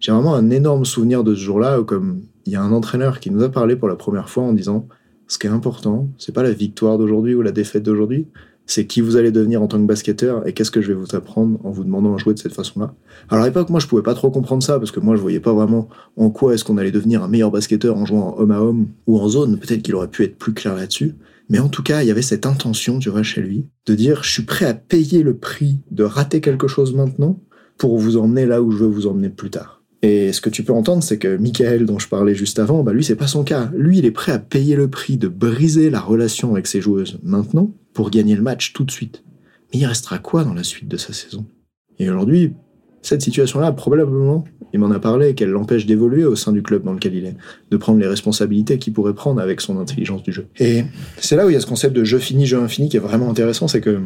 j'ai 0.00 0.12
vraiment 0.12 0.34
un 0.34 0.50
énorme 0.50 0.84
souvenir 0.84 1.24
de 1.24 1.34
ce 1.34 1.40
jour-là 1.40 1.82
comme 1.82 2.22
il 2.44 2.52
y 2.52 2.56
a 2.56 2.62
un 2.62 2.72
entraîneur 2.72 3.20
qui 3.20 3.30
nous 3.30 3.42
a 3.42 3.48
parlé 3.48 3.76
pour 3.76 3.88
la 3.88 3.96
première 3.96 4.28
fois 4.28 4.42
en 4.42 4.52
disant 4.52 4.86
ce 5.28 5.38
qui 5.38 5.46
est 5.46 5.50
important, 5.50 6.08
c'est 6.18 6.34
pas 6.34 6.42
la 6.42 6.52
victoire 6.52 6.98
d'aujourd'hui 6.98 7.34
ou 7.34 7.40
la 7.40 7.52
défaite 7.52 7.82
d'aujourd'hui, 7.82 8.26
c'est 8.66 8.86
qui 8.86 9.00
vous 9.00 9.16
allez 9.16 9.30
devenir 9.30 9.62
en 9.62 9.66
tant 9.66 9.78
que 9.78 9.86
basketteur 9.86 10.46
et 10.46 10.52
qu'est-ce 10.52 10.70
que 10.70 10.80
je 10.80 10.88
vais 10.88 10.94
vous 10.94 11.14
apprendre 11.14 11.58
en 11.64 11.70
vous 11.70 11.84
demandant 11.84 12.14
à 12.14 12.18
jouer 12.18 12.34
de 12.34 12.38
cette 12.38 12.54
façon-là. 12.54 12.94
Alors 13.28 13.44
à 13.44 13.46
l'époque, 13.46 13.68
moi, 13.70 13.80
je 13.80 13.86
pouvais 13.86 14.02
pas 14.02 14.14
trop 14.14 14.30
comprendre 14.30 14.62
ça 14.62 14.78
parce 14.78 14.90
que 14.90 15.00
moi, 15.00 15.16
je 15.16 15.20
voyais 15.20 15.40
pas 15.40 15.52
vraiment 15.52 15.88
en 16.16 16.30
quoi 16.30 16.54
est-ce 16.54 16.64
qu'on 16.64 16.78
allait 16.78 16.90
devenir 16.90 17.22
un 17.22 17.28
meilleur 17.28 17.50
basketteur 17.50 17.96
en 17.96 18.06
jouant 18.06 18.34
en 18.36 18.40
homme 18.40 18.50
à 18.50 18.60
homme 18.60 18.88
ou 19.06 19.18
en 19.18 19.28
zone. 19.28 19.58
Peut-être 19.58 19.82
qu'il 19.82 19.94
aurait 19.94 20.08
pu 20.08 20.24
être 20.24 20.36
plus 20.36 20.54
clair 20.54 20.74
là-dessus. 20.74 21.14
Mais 21.50 21.58
en 21.58 21.68
tout 21.68 21.82
cas, 21.82 22.02
il 22.02 22.08
y 22.08 22.10
avait 22.10 22.22
cette 22.22 22.46
intention, 22.46 22.98
tu 22.98 23.10
vois, 23.10 23.22
chez 23.22 23.42
lui, 23.42 23.66
de 23.86 23.94
dire, 23.94 24.22
je 24.24 24.30
suis 24.30 24.44
prêt 24.44 24.64
à 24.64 24.72
payer 24.72 25.22
le 25.22 25.36
prix 25.36 25.80
de 25.90 26.04
rater 26.04 26.40
quelque 26.40 26.68
chose 26.68 26.94
maintenant 26.94 27.38
pour 27.76 27.98
vous 27.98 28.16
emmener 28.16 28.46
là 28.46 28.62
où 28.62 28.70
je 28.70 28.78
veux 28.78 28.88
vous 28.88 29.06
emmener 29.06 29.28
plus 29.28 29.50
tard. 29.50 29.82
Et 30.00 30.32
ce 30.32 30.40
que 30.40 30.50
tu 30.50 30.62
peux 30.62 30.72
entendre, 30.72 31.02
c'est 31.02 31.18
que 31.18 31.36
Michael, 31.36 31.86
dont 31.86 31.98
je 31.98 32.08
parlais 32.08 32.34
juste 32.34 32.58
avant, 32.58 32.82
bah 32.82 32.92
lui, 32.92 33.04
c'est 33.04 33.16
pas 33.16 33.26
son 33.26 33.42
cas. 33.42 33.70
Lui, 33.74 33.98
il 33.98 34.06
est 34.06 34.10
prêt 34.10 34.32
à 34.32 34.38
payer 34.38 34.76
le 34.76 34.88
prix 34.88 35.16
de 35.16 35.28
briser 35.28 35.90
la 35.90 36.00
relation 36.00 36.52
avec 36.52 36.66
ses 36.66 36.80
joueuses 36.80 37.18
maintenant 37.22 37.70
pour 37.94 38.10
gagner 38.10 38.36
le 38.36 38.42
match 38.42 38.72
tout 38.74 38.84
de 38.84 38.90
suite. 38.90 39.24
Mais 39.72 39.80
il 39.80 39.86
restera 39.86 40.18
quoi 40.18 40.44
dans 40.44 40.52
la 40.52 40.64
suite 40.64 40.88
de 40.88 40.96
sa 40.96 41.12
saison? 41.12 41.46
Et 41.98 42.10
aujourd'hui, 42.10 42.52
cette 43.02 43.22
situation-là, 43.22 43.72
probablement, 43.72 44.44
il 44.72 44.80
m'en 44.80 44.90
a 44.90 44.98
parlé, 44.98 45.34
qu'elle 45.34 45.50
l'empêche 45.50 45.86
d'évoluer 45.86 46.24
au 46.24 46.36
sein 46.36 46.52
du 46.52 46.62
club 46.62 46.84
dans 46.84 46.92
lequel 46.92 47.14
il 47.14 47.26
est, 47.26 47.36
de 47.70 47.76
prendre 47.76 48.00
les 48.00 48.06
responsabilités 48.06 48.78
qu'il 48.78 48.92
pourrait 48.92 49.14
prendre 49.14 49.40
avec 49.40 49.60
son 49.60 49.78
intelligence 49.78 50.22
du 50.22 50.32
jeu. 50.32 50.48
Et 50.58 50.84
c'est 51.18 51.36
là 51.36 51.46
où 51.46 51.50
il 51.50 51.52
y 51.52 51.56
a 51.56 51.60
ce 51.60 51.66
concept 51.66 51.94
de 51.94 52.04
jeu 52.04 52.18
fini, 52.18 52.46
jeu 52.46 52.58
infini 52.58 52.88
qui 52.88 52.96
est 52.96 53.00
vraiment 53.00 53.30
intéressant, 53.30 53.68
c'est 53.68 53.80
que 53.80 54.00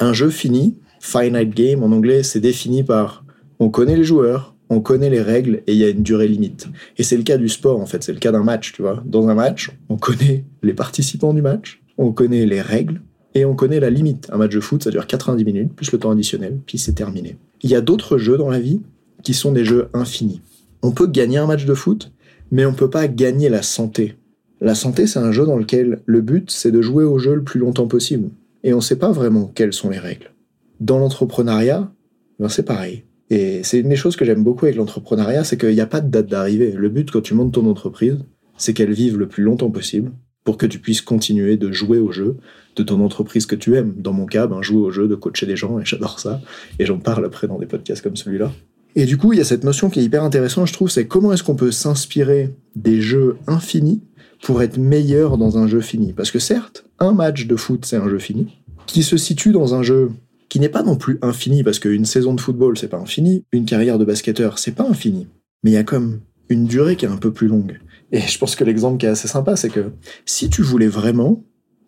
un 0.00 0.12
jeu 0.12 0.30
fini, 0.30 0.78
finite 1.00 1.54
game 1.54 1.82
en 1.82 1.92
anglais, 1.92 2.22
c'est 2.22 2.40
défini 2.40 2.82
par 2.82 3.24
on 3.58 3.68
connaît 3.68 3.96
les 3.96 4.04
joueurs, 4.04 4.56
on 4.70 4.80
connaît 4.80 5.10
les 5.10 5.20
règles 5.20 5.62
et 5.66 5.72
il 5.72 5.78
y 5.78 5.84
a 5.84 5.90
une 5.90 6.02
durée 6.02 6.28
limite. 6.28 6.68
Et 6.96 7.02
c'est 7.02 7.16
le 7.16 7.22
cas 7.22 7.36
du 7.36 7.48
sport, 7.48 7.78
en 7.78 7.86
fait, 7.86 8.02
c'est 8.02 8.12
le 8.12 8.18
cas 8.18 8.32
d'un 8.32 8.42
match, 8.42 8.72
tu 8.72 8.82
vois. 8.82 9.02
Dans 9.04 9.28
un 9.28 9.34
match, 9.34 9.70
on 9.90 9.96
connaît 9.96 10.46
les 10.62 10.72
participants 10.72 11.34
du 11.34 11.42
match, 11.42 11.82
on 11.98 12.12
connaît 12.12 12.46
les 12.46 12.62
règles 12.62 13.02
et 13.34 13.44
on 13.44 13.54
connaît 13.54 13.80
la 13.80 13.90
limite. 13.90 14.28
Un 14.32 14.38
match 14.38 14.52
de 14.52 14.60
foot, 14.60 14.82
ça 14.82 14.90
dure 14.90 15.06
90 15.06 15.44
minutes, 15.44 15.74
plus 15.74 15.92
le 15.92 15.98
temps 15.98 16.10
additionnel, 16.10 16.58
puis 16.66 16.78
c'est 16.78 16.92
terminé. 16.92 17.36
Il 17.62 17.70
y 17.70 17.74
a 17.74 17.80
d'autres 17.80 18.18
jeux 18.18 18.36
dans 18.36 18.50
la 18.50 18.60
vie 18.60 18.80
qui 19.22 19.34
sont 19.34 19.52
des 19.52 19.64
jeux 19.64 19.88
infinis. 19.94 20.40
On 20.82 20.92
peut 20.92 21.06
gagner 21.06 21.38
un 21.38 21.46
match 21.46 21.64
de 21.64 21.74
foot, 21.74 22.12
mais 22.50 22.64
on 22.64 22.72
peut 22.72 22.90
pas 22.90 23.08
gagner 23.08 23.48
la 23.48 23.62
santé. 23.62 24.16
La 24.60 24.74
santé, 24.74 25.06
c'est 25.06 25.18
un 25.18 25.32
jeu 25.32 25.46
dans 25.46 25.56
lequel 25.56 26.00
le 26.06 26.20
but, 26.20 26.50
c'est 26.50 26.72
de 26.72 26.82
jouer 26.82 27.04
au 27.04 27.18
jeu 27.18 27.34
le 27.34 27.44
plus 27.44 27.60
longtemps 27.60 27.86
possible. 27.86 28.30
Et 28.64 28.74
on 28.74 28.80
sait 28.80 28.96
pas 28.96 29.12
vraiment 29.12 29.50
quelles 29.54 29.72
sont 29.72 29.90
les 29.90 29.98
règles. 29.98 30.32
Dans 30.80 30.98
l'entrepreneuriat, 30.98 31.90
ben 32.38 32.48
c'est 32.48 32.62
pareil 32.62 33.04
et 33.30 33.62
c'est 33.62 33.78
une 33.78 33.88
des 33.88 33.96
choses 33.96 34.16
que 34.16 34.24
j'aime 34.24 34.42
beaucoup 34.42 34.64
avec 34.64 34.76
l'entrepreneuriat, 34.76 35.44
c'est 35.44 35.56
qu'il 35.56 35.72
n'y 35.72 35.80
a 35.80 35.86
pas 35.86 36.00
de 36.00 36.10
date 36.10 36.26
d'arrivée. 36.26 36.72
Le 36.72 36.88
but 36.88 37.10
quand 37.10 37.20
tu 37.20 37.34
montes 37.34 37.54
ton 37.54 37.66
entreprise, 37.70 38.18
c'est 38.56 38.74
qu'elle 38.74 38.92
vive 38.92 39.18
le 39.18 39.28
plus 39.28 39.44
longtemps 39.44 39.70
possible 39.70 40.10
pour 40.50 40.58
que 40.58 40.66
tu 40.66 40.80
puisses 40.80 41.00
continuer 41.00 41.56
de 41.56 41.70
jouer 41.70 42.00
au 42.00 42.10
jeu 42.10 42.36
de 42.74 42.82
ton 42.82 43.00
entreprise 43.04 43.46
que 43.46 43.54
tu 43.54 43.76
aimes. 43.76 43.94
Dans 43.96 44.12
mon 44.12 44.26
cas, 44.26 44.48
ben, 44.48 44.62
jouer 44.62 44.80
au 44.80 44.90
jeu, 44.90 45.06
de 45.06 45.14
coacher 45.14 45.46
des 45.46 45.54
gens, 45.54 45.78
et 45.78 45.84
j'adore 45.84 46.18
ça. 46.18 46.40
Et 46.80 46.86
j'en 46.86 46.98
parle 46.98 47.24
après 47.24 47.46
dans 47.46 47.60
des 47.60 47.66
podcasts 47.66 48.02
comme 48.02 48.16
celui-là. 48.16 48.50
Et 48.96 49.04
du 49.04 49.16
coup, 49.16 49.32
il 49.32 49.36
y 49.38 49.40
a 49.40 49.44
cette 49.44 49.62
notion 49.62 49.90
qui 49.90 50.00
est 50.00 50.02
hyper 50.02 50.24
intéressante, 50.24 50.66
je 50.66 50.72
trouve, 50.72 50.90
c'est 50.90 51.06
comment 51.06 51.32
est-ce 51.32 51.44
qu'on 51.44 51.54
peut 51.54 51.70
s'inspirer 51.70 52.52
des 52.74 53.00
jeux 53.00 53.36
infinis 53.46 54.02
pour 54.42 54.60
être 54.60 54.76
meilleur 54.76 55.38
dans 55.38 55.56
un 55.56 55.68
jeu 55.68 55.82
fini? 55.82 56.14
Parce 56.14 56.32
que 56.32 56.40
certes, 56.40 56.84
un 56.98 57.12
match 57.12 57.46
de 57.46 57.54
foot, 57.54 57.84
c'est 57.84 57.98
un 57.98 58.08
jeu 58.08 58.18
fini, 58.18 58.58
qui 58.86 59.04
se 59.04 59.16
situe 59.16 59.52
dans 59.52 59.76
un 59.76 59.84
jeu 59.84 60.10
qui 60.48 60.58
n'est 60.58 60.68
pas 60.68 60.82
non 60.82 60.96
plus 60.96 61.20
infini, 61.22 61.62
parce 61.62 61.78
qu'une 61.78 62.06
saison 62.06 62.34
de 62.34 62.40
football, 62.40 62.76
c'est 62.76 62.88
pas 62.88 62.98
infini, 62.98 63.44
une 63.52 63.66
carrière 63.66 63.98
de 64.00 64.04
basketteur, 64.04 64.58
c'est 64.58 64.74
pas 64.74 64.88
infini. 64.90 65.28
Mais 65.62 65.70
il 65.70 65.74
y 65.74 65.76
a 65.76 65.84
comme 65.84 66.18
une 66.48 66.66
durée 66.66 66.96
qui 66.96 67.04
est 67.04 67.08
un 67.08 67.18
peu 67.18 67.30
plus 67.30 67.46
longue. 67.46 67.78
Et 68.12 68.20
je 68.20 68.38
pense 68.38 68.56
que 68.56 68.64
l'exemple 68.64 68.98
qui 68.98 69.06
est 69.06 69.10
assez 69.10 69.28
sympa, 69.28 69.56
c'est 69.56 69.70
que 69.70 69.92
si 70.24 70.50
tu 70.50 70.62
voulais 70.62 70.88
vraiment 70.88 71.44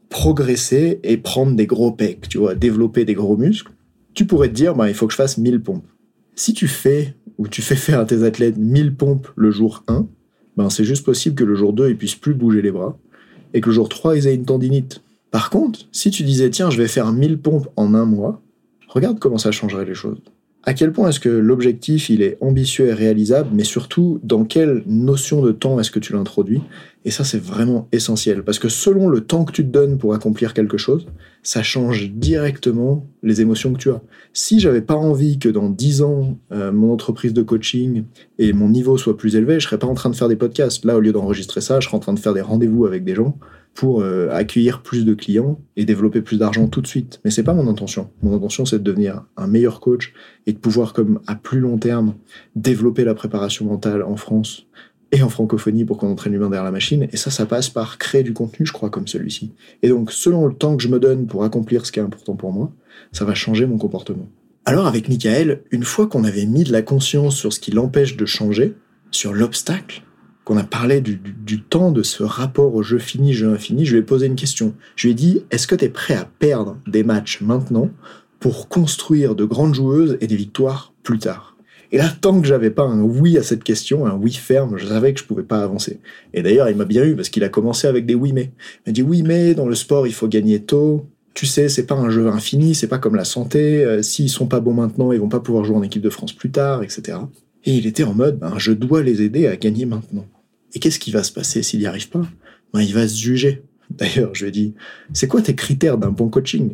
progresser 0.09 1.01
et 1.03 1.17
prendre 1.17 1.57
des 1.57 1.67
gros 1.67 1.91
pecs, 1.91 2.29
tu 2.29 2.39
vois, 2.39 2.55
développer 2.55 3.05
des 3.05 3.15
gros 3.15 3.37
muscles, 3.37 3.73
tu 4.15 4.27
pourrais 4.27 4.49
te 4.49 4.55
dire, 4.55 4.75
bah, 4.75 4.89
il 4.89 4.95
faut 4.95 5.07
que 5.07 5.13
je 5.13 5.17
fasse 5.17 5.39
1000 5.39 5.61
pompes. 5.63 5.87
Si 6.35 6.53
tu 6.53 6.69
fais, 6.69 7.15
ou 7.39 7.49
tu 7.49 7.63
fais 7.63 7.77
faire 7.77 8.01
à 8.01 8.05
tes 8.05 8.23
athlètes 8.23 8.59
1000 8.59 8.95
pompes 8.95 9.29
le 9.37 9.51
jour 9.51 9.85
1, 9.89 10.07
ben 10.57 10.71
c'est 10.71 10.85
juste 10.85 11.05
possible 11.05 11.35
que 11.35 11.45
le 11.45 11.55
jour 11.55 11.73
2, 11.73 11.91
ils 11.91 11.97
puissent 11.97 12.15
plus 12.15 12.35
bouger 12.35 12.63
les 12.63 12.71
bras, 12.71 12.99
et 13.55 13.61
que 13.61 13.71
le 13.71 13.75
jour 13.75 13.89
3, 13.89 14.17
ils 14.17 14.27
aient 14.27 14.35
une 14.35 14.45
tendinite, 14.45 15.03
Par 15.31 15.49
contre, 15.49 15.89
si 15.93 16.11
tu 16.11 16.25
disais, 16.25 16.51
tiens, 16.51 16.69
je 16.69 16.77
vais 16.77 16.89
faire 16.89 17.11
1000 17.11 17.39
pompes 17.39 17.69
en 17.77 17.95
un 17.95 18.05
mois, 18.05 18.43
regarde 18.89 19.19
comment 19.19 19.39
ça 19.39 19.51
changerait 19.51 19.87
les 19.87 19.95
choses. 19.95 20.21
À 20.65 20.75
quel 20.75 20.93
point 20.93 21.09
est-ce 21.09 21.19
que 21.19 21.29
l'objectif, 21.29 22.09
il 22.09 22.23
est 22.23 22.39
ambitieux 22.41 22.89
et 22.89 22.95
réalisable, 22.95 23.51
mais 23.53 23.65
surtout, 23.65 24.21
dans 24.23 24.45
quelle 24.45 24.85
notion 24.87 25.43
de 25.43 25.51
temps 25.51 25.81
est-ce 25.81 25.91
que 25.91 25.99
tu 25.99 26.13
l'introduis? 26.13 26.63
Et 27.05 27.11
ça, 27.11 27.25
c'est 27.25 27.43
vraiment 27.43 27.89
essentiel, 27.91 28.45
parce 28.45 28.59
que 28.59 28.69
selon 28.69 29.09
le 29.09 29.23
temps 29.23 29.45
que 29.45 29.53
tu 29.53 29.65
te 29.65 29.71
donnes 29.71 29.99
pour 29.99 30.15
accomplir 30.15 30.55
quelque 30.55 30.79
chose, 30.79 31.07
ça 31.43 31.63
change 31.63 32.11
directement 32.11 33.07
les 33.25 33.41
émotions 33.41 33.73
que 33.73 33.79
tu 33.79 33.91
as. 33.91 34.01
Si 34.33 34.61
j'avais 34.61 34.83
pas 34.83 34.95
envie 34.95 35.39
que 35.39 35.49
dans 35.49 35.69
10 35.69 36.03
ans, 36.03 36.39
euh, 36.53 36.71
mon 36.71 36.93
entreprise 36.93 37.33
de 37.33 37.43
coaching 37.43 38.05
et 38.39 38.53
mon 38.53 38.69
niveau 38.69 38.97
soit 38.97 39.17
plus 39.17 39.35
élevé, 39.35 39.59
je 39.59 39.67
serais 39.67 39.79
pas 39.79 39.89
en 39.89 39.95
train 39.95 40.11
de 40.11 40.17
faire 40.17 40.29
des 40.29 40.37
podcasts. 40.37 40.85
Là, 40.85 40.97
au 40.97 41.01
lieu 41.01 41.13
d'enregistrer 41.13 41.61
ça, 41.61 41.81
je 41.81 41.89
serais 41.89 41.97
en 41.97 42.01
train 42.01 42.15
de 42.15 42.21
faire 42.21 42.35
des 42.35 42.41
rendez-vous 42.41 42.87
avec 42.87 43.05
des 43.05 43.17
gens 43.17 43.37
pour 43.75 44.03
euh, 44.03 44.29
accueillir 44.31 44.83
plus 44.83 45.05
de 45.05 45.15
clients 45.15 45.59
et 45.77 45.85
développer 45.85 46.21
plus 46.21 46.39
d'argent 46.39 46.69
tout 46.69 46.83
de 46.83 46.87
suite. 46.87 47.21
Mais 47.25 47.31
c'est 47.31 47.43
pas 47.43 47.55
mon 47.55 47.67
intention. 47.69 48.11
Mon 48.23 48.37
intention, 48.37 48.65
c'est 48.65 48.79
de 48.79 48.85
devenir 48.85 49.25
un 49.37 49.47
meilleur 49.47 49.81
coach 49.81 50.13
et 50.47 50.53
de 50.53 50.59
pouvoir, 50.59 50.93
comme 50.93 51.21
à 51.27 51.35
plus 51.35 51.59
long 51.59 51.79
terme, 51.79 52.15
développer 52.55 53.05
la 53.05 53.15
préparation 53.15 53.65
mentale 53.65 54.03
en 54.03 54.17
France 54.17 54.67
et 55.13 55.23
en 55.23 55.29
francophonie 55.29 55.85
pour 55.85 55.99
qu'on 55.99 56.11
entraîne 56.11 56.33
l'humain 56.33 56.49
derrière 56.49 56.65
la 56.65 56.71
machine. 56.71 57.07
Et 57.13 57.17
ça, 57.17 57.31
ça 57.31 57.47
passe 57.47 57.69
par 57.69 57.99
créer 57.99 58.23
du 58.23 58.33
contenu, 58.33 58.67
je 58.67 58.73
crois, 58.73 58.91
comme 58.91 59.07
celui-ci. 59.07 59.53
Et 59.83 59.89
donc, 59.89 60.11
selon 60.11 60.47
le 60.47 60.55
temps 60.55 60.77
que 60.77 60.83
je 60.83 60.89
me 60.89 60.99
donne 60.99 61.27
pour 61.27 61.45
accomplir 61.45 61.87
ce 61.87 61.93
qui 61.93 62.01
est 62.01 62.03
important 62.03 62.35
pour 62.35 62.53
moi, 62.53 62.73
ça 63.13 63.25
va 63.27 63.35
changer 63.35 63.67
mon 63.67 63.77
comportement. 63.77 64.29
Alors, 64.65 64.87
avec 64.87 65.09
Michael, 65.09 65.63
une 65.71 65.85
fois 65.85 66.07
qu'on 66.07 66.25
avait 66.25 66.47
mis 66.47 66.65
de 66.65 66.73
la 66.73 66.83
conscience 66.83 67.37
sur 67.37 67.53
ce 67.53 67.61
qui 67.61 67.73
l'empêche 67.73 68.17
de 68.17 68.25
changer, 68.25 68.75
sur 69.11 69.35
l'obstacle, 69.35 70.03
qu'on 70.45 70.57
a 70.57 70.65
parlé 70.65 71.01
du, 71.01 71.63
temps 71.63 71.93
de 71.93 72.03
ce 72.03 72.23
rapport 72.23 72.75
au 72.75 72.83
jeu 72.83 72.99
fini, 72.99 73.33
jeu 73.33 73.53
infini, 73.53 73.85
je 73.85 73.93
lui 73.93 74.01
ai 74.01 74.03
posé 74.03 74.27
une 74.27 74.35
question. 74.35 74.75
Je 74.97 75.07
lui 75.07 75.13
ai 75.13 75.15
dit, 75.15 75.43
est-ce 75.51 75.67
que 75.67 75.75
tu 75.75 75.85
es 75.85 75.89
prêt 75.89 76.15
à 76.15 76.25
perdre 76.25 76.79
des 76.87 77.05
matchs 77.05 77.41
maintenant 77.41 77.91
pour 78.41 78.69
construire 78.69 79.35
de 79.35 79.45
grandes 79.45 79.75
joueuses 79.75 80.17
et 80.21 80.27
des 80.27 80.37
victoires 80.37 80.95
plus 81.03 81.19
tard? 81.19 81.52
Et 81.93 81.99
là, 81.99 82.09
tant 82.09 82.41
que 82.41 82.47
j'avais 82.47 82.71
pas 82.71 82.85
un 82.85 83.03
oui 83.03 83.37
à 83.37 83.43
cette 83.43 83.63
question, 83.63 84.07
un 84.07 84.17
oui 84.17 84.33
ferme, 84.33 84.79
je 84.79 84.87
savais 84.87 85.13
que 85.13 85.21
je 85.21 85.27
pouvais 85.27 85.43
pas 85.43 85.63
avancer. 85.63 86.01
Et 86.33 86.43
d'ailleurs, 86.43 86.71
il 86.71 86.77
m'a 86.77 86.87
bien 86.87 87.05
eu 87.05 87.15
parce 87.15 87.29
qu'il 87.29 87.45
a 87.45 87.51
commencé 87.51 87.87
avec 87.87 88.07
des 88.07 88.15
oui 88.15 88.33
mais. 88.33 88.51
Il 88.87 88.91
m'a 88.91 88.93
dit 88.93 89.03
oui 89.03 89.23
mais 89.23 89.55
dans 89.55 89.67
le 89.67 89.75
sport, 89.75 90.07
il 90.07 90.15
faut 90.15 90.27
gagner 90.27 90.61
tôt. 90.61 91.07
Tu 91.35 91.45
sais, 91.45 91.69
c'est 91.69 91.87
pas 91.87 91.95
un 91.95 92.11
jeu 92.11 92.29
infini, 92.29 92.75
c'est 92.75 92.89
pas 92.89 92.99
comme 92.99 93.15
la 93.15 93.25
santé. 93.25 93.85
Euh, 93.85 94.03
s'ils 94.03 94.31
sont 94.31 94.47
pas 94.47 94.61
bons 94.61 94.73
maintenant, 94.73 95.13
ils 95.13 95.21
vont 95.21 95.29
pas 95.29 95.41
pouvoir 95.41 95.65
jouer 95.65 95.77
en 95.77 95.83
équipe 95.83 96.03
de 96.03 96.11
France 96.11 96.33
plus 96.33 96.51
tard, 96.51 96.83
etc. 96.83 97.19
Et 97.65 97.75
il 97.75 97.87
était 97.87 98.05
en 98.05 98.15
mode, 98.15 98.39
ben, 98.39 98.55
je 98.59 98.73
dois 98.73 99.03
les 99.03 99.23
aider 99.23 99.47
à 99.47 99.57
gagner 99.57 99.85
maintenant. 99.85 100.27
Et 100.75 100.79
qu'est-ce 100.79 100.99
qui 100.99 101.11
va 101.11 101.23
se 101.23 101.33
passer 101.33 101.63
s'il 101.63 101.81
n'y 101.81 101.87
arrive 101.87 102.09
pas? 102.09 102.27
Ben, 102.73 102.81
Il 102.81 102.95
va 102.95 103.07
se 103.07 103.21
juger. 103.21 103.63
D'ailleurs, 103.91 104.35
je 104.35 104.45
lui 104.45 104.49
ai 104.49 104.53
dit, 104.53 104.75
c'est 105.13 105.29
quoi 105.29 105.43
tes 105.43 105.55
critères 105.55 105.99
d'un 105.99 106.11
bon 106.11 106.29
coaching? 106.29 106.73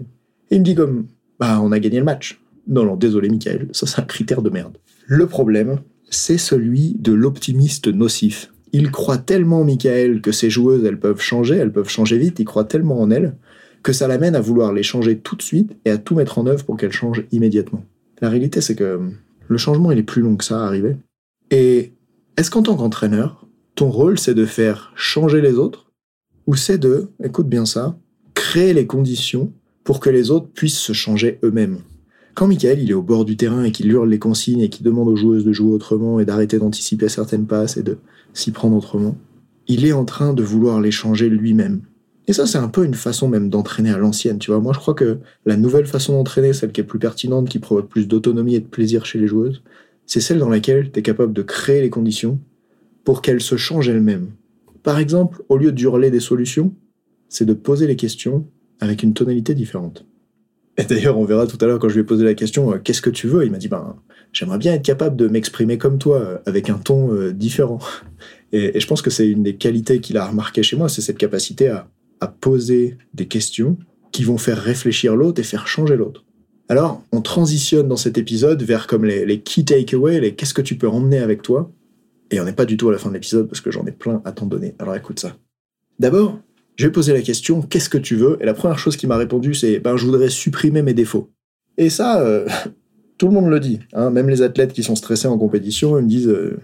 Et 0.50 0.56
il 0.56 0.60
me 0.60 0.64
dit 0.64 0.76
comme, 0.76 1.06
bah 1.40 1.60
on 1.60 1.72
a 1.72 1.80
gagné 1.80 1.98
le 1.98 2.04
match. 2.04 2.40
Non, 2.68 2.84
non, 2.84 2.96
désolé 2.96 3.28
Michael, 3.28 3.68
ça 3.72 3.86
c'est 3.86 4.00
un 4.00 4.04
critère 4.04 4.42
de 4.42 4.50
merde. 4.50 4.76
Le 5.10 5.26
problème, 5.26 5.80
c'est 6.10 6.36
celui 6.36 6.94
de 6.98 7.14
l'optimiste 7.14 7.88
nocif. 7.88 8.52
Il 8.74 8.90
croit 8.90 9.16
tellement, 9.16 9.64
Michael, 9.64 10.20
que 10.20 10.32
ces 10.32 10.50
joueuses, 10.50 10.84
elles 10.84 11.00
peuvent 11.00 11.22
changer, 11.22 11.56
elles 11.56 11.72
peuvent 11.72 11.88
changer 11.88 12.18
vite, 12.18 12.38
il 12.40 12.44
croit 12.44 12.64
tellement 12.64 13.00
en 13.00 13.10
elles, 13.10 13.34
que 13.82 13.94
ça 13.94 14.06
l'amène 14.06 14.36
à 14.36 14.42
vouloir 14.42 14.74
les 14.74 14.82
changer 14.82 15.16
tout 15.16 15.34
de 15.34 15.40
suite 15.40 15.74
et 15.86 15.90
à 15.90 15.96
tout 15.96 16.14
mettre 16.14 16.36
en 16.36 16.46
œuvre 16.46 16.62
pour 16.62 16.76
qu'elles 16.76 16.92
changent 16.92 17.24
immédiatement. 17.32 17.86
La 18.20 18.28
réalité, 18.28 18.60
c'est 18.60 18.74
que 18.74 19.00
le 19.48 19.56
changement, 19.56 19.92
il 19.92 19.98
est 19.98 20.02
plus 20.02 20.20
long 20.20 20.36
que 20.36 20.44
ça 20.44 20.62
à 20.62 20.66
arriver. 20.66 20.96
Et 21.50 21.94
est-ce 22.36 22.50
qu'en 22.50 22.62
tant 22.62 22.76
qu'entraîneur, 22.76 23.46
ton 23.76 23.88
rôle, 23.88 24.18
c'est 24.18 24.34
de 24.34 24.44
faire 24.44 24.92
changer 24.94 25.40
les 25.40 25.54
autres 25.54 25.86
Ou 26.46 26.54
c'est 26.54 26.76
de, 26.76 27.08
écoute 27.24 27.48
bien 27.48 27.64
ça, 27.64 27.96
créer 28.34 28.74
les 28.74 28.86
conditions 28.86 29.54
pour 29.84 30.00
que 30.00 30.10
les 30.10 30.30
autres 30.30 30.48
puissent 30.52 30.76
se 30.76 30.92
changer 30.92 31.38
eux-mêmes? 31.42 31.78
Quand 32.38 32.46
Michael, 32.46 32.88
est 32.88 32.94
au 32.94 33.02
bord 33.02 33.24
du 33.24 33.36
terrain 33.36 33.64
et 33.64 33.72
qu'il 33.72 33.90
hurle 33.90 34.08
les 34.08 34.20
consignes 34.20 34.60
et 34.60 34.68
qu'il 34.68 34.86
demande 34.86 35.08
aux 35.08 35.16
joueuses 35.16 35.44
de 35.44 35.50
jouer 35.50 35.72
autrement 35.72 36.20
et 36.20 36.24
d'arrêter 36.24 36.60
d'anticiper 36.60 37.08
certaines 37.08 37.48
passes 37.48 37.76
et 37.76 37.82
de 37.82 37.98
s'y 38.32 38.52
prendre 38.52 38.76
autrement, 38.76 39.16
il 39.66 39.84
est 39.84 39.92
en 39.92 40.04
train 40.04 40.34
de 40.34 40.44
vouloir 40.44 40.80
les 40.80 40.92
changer 40.92 41.28
lui-même. 41.28 41.80
Et 42.28 42.32
ça, 42.32 42.46
c'est 42.46 42.58
un 42.58 42.68
peu 42.68 42.84
une 42.84 42.94
façon 42.94 43.26
même 43.26 43.50
d'entraîner 43.50 43.90
à 43.90 43.98
l'ancienne, 43.98 44.38
tu 44.38 44.52
vois. 44.52 44.60
Moi, 44.60 44.72
je 44.72 44.78
crois 44.78 44.94
que 44.94 45.18
la 45.46 45.56
nouvelle 45.56 45.86
façon 45.86 46.12
d'entraîner, 46.12 46.52
celle 46.52 46.70
qui 46.70 46.80
est 46.80 46.84
plus 46.84 47.00
pertinente, 47.00 47.48
qui 47.48 47.58
provoque 47.58 47.88
plus 47.88 48.06
d'autonomie 48.06 48.54
et 48.54 48.60
de 48.60 48.68
plaisir 48.68 49.04
chez 49.04 49.18
les 49.18 49.26
joueuses, 49.26 49.64
c'est 50.06 50.20
celle 50.20 50.38
dans 50.38 50.48
laquelle 50.48 50.92
tu 50.92 51.00
es 51.00 51.02
capable 51.02 51.32
de 51.32 51.42
créer 51.42 51.80
les 51.80 51.90
conditions 51.90 52.38
pour 53.02 53.20
qu'elles 53.20 53.40
se 53.40 53.56
changent 53.56 53.88
elles-mêmes. 53.88 54.28
Par 54.84 55.00
exemple, 55.00 55.42
au 55.48 55.56
lieu 55.56 55.72
d'hurler 55.72 56.12
des 56.12 56.20
solutions, 56.20 56.72
c'est 57.28 57.46
de 57.46 57.52
poser 57.52 57.88
les 57.88 57.96
questions 57.96 58.46
avec 58.78 59.02
une 59.02 59.12
tonalité 59.12 59.54
différente. 59.54 60.06
Et 60.78 60.84
d'ailleurs, 60.84 61.18
on 61.18 61.24
verra 61.24 61.46
tout 61.46 61.58
à 61.60 61.66
l'heure 61.66 61.80
quand 61.80 61.88
je 61.88 61.94
lui 61.94 62.02
ai 62.02 62.04
posé 62.04 62.24
la 62.24 62.34
question 62.34 62.72
euh, 62.72 62.78
Qu'est-ce 62.78 63.02
que 63.02 63.10
tu 63.10 63.26
veux? 63.26 63.44
Il 63.44 63.50
m'a 63.50 63.58
dit 63.58 63.68
ben, 63.68 63.96
J'aimerais 64.32 64.58
bien 64.58 64.74
être 64.74 64.84
capable 64.84 65.16
de 65.16 65.26
m'exprimer 65.26 65.76
comme 65.76 65.98
toi, 65.98 66.20
euh, 66.20 66.38
avec 66.46 66.70
un 66.70 66.78
ton 66.78 67.12
euh, 67.12 67.32
différent. 67.32 67.80
Et, 68.52 68.78
je 68.78 68.86
pense 68.86 69.02
que 69.02 69.10
c'est 69.10 69.28
une 69.28 69.42
des 69.42 69.56
qualités 69.56 70.00
qu'il 70.00 70.16
a 70.16 70.26
remarqué 70.26 70.62
chez 70.62 70.76
moi, 70.76 70.88
c'est 70.88 71.02
cette 71.02 71.18
capacité 71.18 71.68
à, 71.68 71.88
à 72.20 72.28
poser 72.28 72.96
des 73.12 73.26
questions 73.26 73.76
qui 74.12 74.24
vont 74.24 74.38
faire 74.38 74.58
réfléchir 74.58 75.16
l'autre 75.16 75.40
et 75.40 75.44
faire 75.44 75.66
changer 75.66 75.96
l'autre. 75.96 76.24
Alors, 76.68 77.02
on 77.12 77.22
transitionne 77.22 77.88
dans 77.88 77.96
cet 77.96 78.16
épisode 78.16 78.62
vers 78.62 78.86
comme 78.86 79.04
les, 79.04 79.26
les 79.26 79.40
key 79.40 79.64
takeaways, 79.64 80.20
les 80.20 80.34
qu'est-ce 80.34 80.54
que 80.54 80.62
tu 80.62 80.76
peux 80.76 80.88
emmener 80.88 81.18
avec 81.18 81.42
toi? 81.42 81.70
Et 82.30 82.40
on 82.40 82.44
n'est 82.44 82.52
pas 82.52 82.66
du 82.66 82.76
tout 82.76 82.88
à 82.88 82.92
la 82.92 82.98
fin 82.98 83.08
de 83.08 83.14
l'épisode 83.14 83.48
parce 83.48 83.60
que 83.60 83.70
j'en 83.70 83.84
ai 83.86 83.92
plein 83.92 84.22
à 84.24 84.32
t'en 84.32 84.46
donner. 84.46 84.74
Alors 84.78 84.94
écoute 84.94 85.18
ça. 85.18 85.36
D'abord, 85.98 86.38
je 86.78 86.86
vais 86.86 86.92
poser 86.92 87.12
la 87.12 87.22
question 87.22 87.60
qu'est-ce 87.60 87.88
que 87.88 87.98
tu 87.98 88.14
veux? 88.14 88.38
Et 88.40 88.46
la 88.46 88.54
première 88.54 88.78
chose 88.78 88.96
qui 88.96 89.06
m'a 89.06 89.16
répondu, 89.16 89.52
c'est 89.52 89.80
ben, 89.80 89.96
je 89.96 90.06
voudrais 90.06 90.30
supprimer 90.30 90.80
mes 90.80 90.94
défauts. 90.94 91.28
Et 91.76 91.90
ça, 91.90 92.20
euh, 92.20 92.46
tout 93.18 93.26
le 93.26 93.34
monde 93.34 93.50
le 93.50 93.58
dit. 93.58 93.80
Hein. 93.92 94.10
Même 94.10 94.28
les 94.28 94.42
athlètes 94.42 94.72
qui 94.72 94.84
sont 94.84 94.94
stressés 94.94 95.26
en 95.26 95.36
compétition, 95.36 95.98
ils 95.98 96.04
me 96.04 96.08
disent 96.08 96.28
euh, 96.28 96.60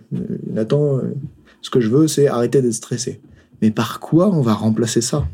Nathan, 0.47 0.99
euh, 0.99 1.15
ce 1.63 1.71
que 1.71 1.81
je 1.81 1.89
veux, 1.89 2.07
c'est 2.07 2.29
arrêter 2.29 2.63
d'être 2.63 2.75
stressé. 2.75 3.21
Mais 3.61 3.73
par 3.73 3.99
quoi 3.99 4.29
on 4.29 4.41
va 4.41 4.55
remplacer 4.55 5.01
ça? 5.01 5.27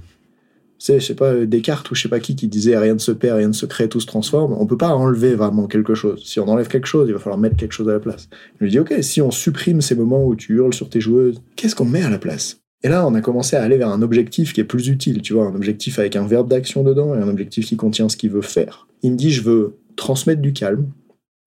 Sais, 0.78 0.98
je 0.98 1.04
sais 1.04 1.14
pas, 1.14 1.34
Descartes 1.44 1.90
ou 1.90 1.94
je 1.94 2.00
sais 2.00 2.08
pas 2.08 2.20
qui 2.20 2.34
qui 2.34 2.48
disait 2.48 2.78
rien 2.78 2.94
ne 2.94 2.98
se 2.98 3.12
perd, 3.12 3.36
rien 3.36 3.48
ne 3.48 3.52
se 3.52 3.66
crée, 3.66 3.86
tout 3.90 4.00
se 4.00 4.06
transforme. 4.06 4.56
On 4.58 4.64
peut 4.64 4.78
pas 4.78 4.94
enlever 4.94 5.34
vraiment 5.34 5.66
quelque 5.66 5.94
chose. 5.94 6.24
Si 6.24 6.40
on 6.40 6.48
enlève 6.48 6.68
quelque 6.68 6.86
chose, 6.86 7.06
il 7.06 7.12
va 7.12 7.18
falloir 7.18 7.38
mettre 7.38 7.56
quelque 7.56 7.72
chose 7.72 7.88
à 7.90 7.92
la 7.92 8.00
place. 8.00 8.30
Je 8.58 8.64
lui 8.64 8.70
dis, 8.70 8.78
ok, 8.78 8.94
si 9.02 9.20
on 9.20 9.30
supprime 9.30 9.82
ces 9.82 9.94
moments 9.94 10.24
où 10.24 10.34
tu 10.36 10.54
hurles 10.54 10.72
sur 10.72 10.88
tes 10.88 11.02
joueuses, 11.02 11.42
qu'est-ce 11.54 11.76
qu'on 11.76 11.84
met 11.84 12.02
à 12.02 12.08
la 12.08 12.18
place? 12.18 12.62
Et 12.82 12.88
là, 12.88 13.06
on 13.06 13.14
a 13.14 13.20
commencé 13.20 13.56
à 13.56 13.62
aller 13.62 13.76
vers 13.76 13.90
un 13.90 14.02
objectif 14.02 14.52
qui 14.52 14.60
est 14.60 14.64
plus 14.64 14.88
utile, 14.88 15.20
tu 15.20 15.34
vois, 15.34 15.46
un 15.46 15.54
objectif 15.54 15.98
avec 15.98 16.16
un 16.16 16.26
verbe 16.26 16.48
d'action 16.48 16.82
dedans 16.82 17.14
et 17.14 17.18
un 17.18 17.28
objectif 17.28 17.66
qui 17.66 17.76
contient 17.76 18.08
ce 18.08 18.16
qu'il 18.16 18.30
veut 18.30 18.40
faire. 18.40 18.88
Il 19.02 19.12
me 19.12 19.16
dit, 19.16 19.30
je 19.30 19.42
veux 19.42 19.76
transmettre 19.96 20.40
du 20.40 20.52
calme, 20.54 20.86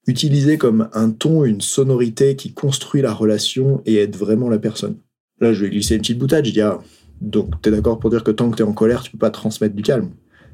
utiliser 0.06 0.58
comme 0.58 0.90
un 0.94 1.10
ton, 1.10 1.44
une 1.44 1.62
sonorité 1.62 2.36
qui 2.36 2.54
construit 2.54 3.02
la 3.02 3.13
relation 3.13 3.82
et 3.86 3.96
aide 3.96 4.16
vraiment 4.16 4.50
la 4.50 4.60
personne. 4.60 4.98
Là, 5.40 5.54
je 5.54 5.63
vais 5.63 5.72
glisser 5.72 5.96
une 5.96 6.02
petite 6.02 6.20
boutade, 6.20 6.46
je 6.46 6.52
dis, 6.52 6.62
ah, 6.62 6.80
donc, 7.22 7.62
tu 7.62 7.70
es 7.70 7.72
d'accord 7.72 8.00
pour 8.00 8.10
dire 8.10 8.24
que 8.24 8.32
tant 8.32 8.52
que 8.52 8.58
tu 8.58 8.63
es 8.63 8.66
en 8.66 8.74
colère, 8.74 9.02
tu 9.02 9.12
peux 9.12 9.18
pas 9.18 9.32
transmettre 9.32 9.75
du 9.75 9.82
calme. 9.82 10.10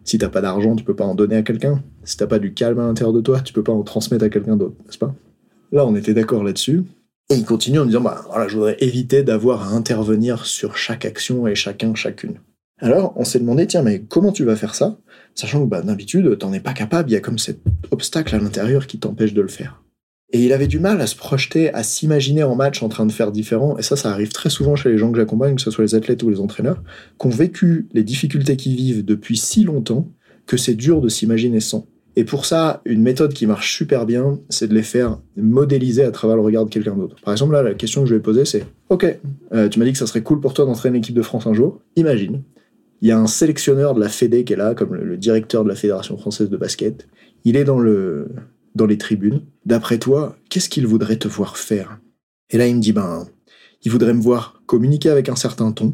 Si 0.05 0.17
t'as 0.17 0.29
pas 0.29 0.41
d'argent, 0.41 0.75
tu 0.75 0.83
peux 0.83 0.95
pas 0.95 1.03
en 1.03 1.15
donner 1.15 1.35
à 1.35 1.41
quelqu'un. 1.41 1.83
Si 2.03 2.15
t'as 2.15 2.27
pas 2.27 2.39
du 2.39 2.53
calme 2.53 2.79
à 2.79 2.83
l'intérieur 2.83 3.13
de 3.13 3.21
toi, 3.21 3.41
tu 3.41 3.53
peux 3.53 3.63
pas 3.63 3.73
en 3.73 3.83
transmettre 3.83 4.23
à 4.23 4.29
quelqu'un 4.29 4.55
d'autre, 4.55 4.75
n'est-ce 4.85 4.97
pas? 4.97 5.13
Là, 5.71 5.85
on 5.85 5.95
était 5.95 6.13
d'accord 6.13 6.43
là-dessus. 6.43 6.83
Et 7.31 7.35
il 7.35 7.45
continue 7.45 7.79
en 7.79 7.85
disant, 7.85 8.01
bah 8.01 8.25
je 8.47 8.55
voudrais 8.55 8.77
éviter 8.79 9.21
d'avoir 9.21 9.71
à 9.71 9.75
intervenir 9.75 10.45
sur 10.45 10.77
chaque 10.77 11.05
action 11.05 11.45
et 11.47 11.53
chacun, 11.53 11.93
chacune. 11.93 12.39
Alors, 12.79 13.13
on 13.17 13.25
s'est 13.25 13.39
demandé, 13.39 13.67
tiens, 13.67 13.83
mais 13.83 14.01
comment 14.01 14.31
tu 14.31 14.45
vas 14.45 14.55
faire 14.55 14.73
ça 14.73 14.97
Sachant 15.35 15.63
que 15.63 15.69
bah, 15.69 15.81
d'habitude, 15.81 16.37
t'en 16.39 16.53
es 16.53 16.59
pas 16.59 16.73
capable, 16.73 17.09
il 17.11 17.13
y 17.13 17.17
a 17.17 17.21
comme 17.21 17.37
cet 17.37 17.59
obstacle 17.91 18.33
à 18.33 18.39
l'intérieur 18.39 18.87
qui 18.87 18.99
t'empêche 18.99 19.33
de 19.33 19.41
le 19.41 19.47
faire. 19.47 19.83
Et 20.31 20.43
il 20.43 20.53
avait 20.53 20.67
du 20.67 20.79
mal 20.79 21.01
à 21.01 21.07
se 21.07 21.15
projeter, 21.15 21.73
à 21.73 21.83
s'imaginer 21.83 22.43
en 22.43 22.55
match 22.55 22.81
en 22.83 22.89
train 22.89 23.05
de 23.05 23.11
faire 23.11 23.31
différent. 23.31 23.77
Et 23.77 23.81
ça, 23.81 23.95
ça 23.95 24.11
arrive 24.11 24.31
très 24.31 24.49
souvent 24.49 24.75
chez 24.75 24.89
les 24.89 24.97
gens 24.97 25.11
que 25.11 25.17
j'accompagne, 25.17 25.55
que 25.55 25.61
ce 25.61 25.71
soit 25.71 25.83
les 25.83 25.95
athlètes 25.95 26.23
ou 26.23 26.29
les 26.29 26.39
entraîneurs, 26.39 26.81
qui 27.19 27.27
ont 27.27 27.31
vécu 27.31 27.87
les 27.93 28.03
difficultés 28.03 28.55
qu'ils 28.55 28.75
vivent 28.75 29.03
depuis 29.03 29.37
si 29.37 29.63
longtemps 29.63 30.07
que 30.45 30.57
c'est 30.57 30.75
dur 30.75 31.01
de 31.01 31.09
s'imaginer 31.09 31.59
sans. 31.59 31.87
Et 32.15 32.23
pour 32.23 32.45
ça, 32.45 32.81
une 32.85 33.01
méthode 33.01 33.33
qui 33.33 33.45
marche 33.45 33.77
super 33.77 34.05
bien, 34.05 34.39
c'est 34.49 34.67
de 34.67 34.73
les 34.73 34.83
faire 34.83 35.19
modéliser 35.37 36.03
à 36.03 36.11
travers 36.11 36.35
le 36.35 36.41
regard 36.41 36.65
de 36.65 36.69
quelqu'un 36.69 36.95
d'autre. 36.95 37.15
Par 37.23 37.33
exemple, 37.33 37.53
là, 37.53 37.63
la 37.63 37.73
question 37.73 38.03
que 38.03 38.09
je 38.09 38.15
vais 38.15 38.21
poser, 38.21 38.45
c'est 38.45 38.65
Ok, 38.89 39.05
euh, 39.53 39.69
tu 39.69 39.79
m'as 39.79 39.85
dit 39.85 39.93
que 39.93 39.97
ça 39.97 40.07
serait 40.07 40.23
cool 40.23 40.41
pour 40.41 40.53
toi 40.53 40.65
d'entraîner 40.65 40.97
l'équipe 40.97 41.15
de 41.15 41.21
France 41.21 41.47
un 41.47 41.53
jour. 41.53 41.79
Imagine, 41.95 42.41
il 43.01 43.07
y 43.07 43.11
a 43.11 43.19
un 43.19 43.27
sélectionneur 43.27 43.93
de 43.93 43.99
la 43.99 44.09
Fédé 44.09 44.43
qui 44.43 44.53
est 44.53 44.57
là, 44.57 44.75
comme 44.75 44.95
le 44.95 45.17
directeur 45.17 45.63
de 45.63 45.69
la 45.69 45.75
Fédération 45.75 46.17
française 46.17 46.49
de 46.49 46.57
basket. 46.57 47.07
Il 47.45 47.55
est 47.55 47.63
dans 47.63 47.79
le, 47.79 48.27
dans 48.75 48.85
les 48.85 48.97
tribunes. 48.97 49.41
D'après 49.65 49.99
toi, 49.99 50.35
qu'est-ce 50.49 50.69
qu'il 50.69 50.87
voudrait 50.87 51.17
te 51.17 51.27
voir 51.27 51.57
faire? 51.57 51.99
Et 52.49 52.57
là, 52.57 52.67
il 52.67 52.75
me 52.75 52.81
dit, 52.81 52.91
ben, 52.91 53.27
il 53.83 53.91
voudrait 53.91 54.13
me 54.13 54.21
voir 54.21 54.61
communiquer 54.65 55.09
avec 55.09 55.29
un 55.29 55.35
certain 55.35 55.71
ton. 55.71 55.93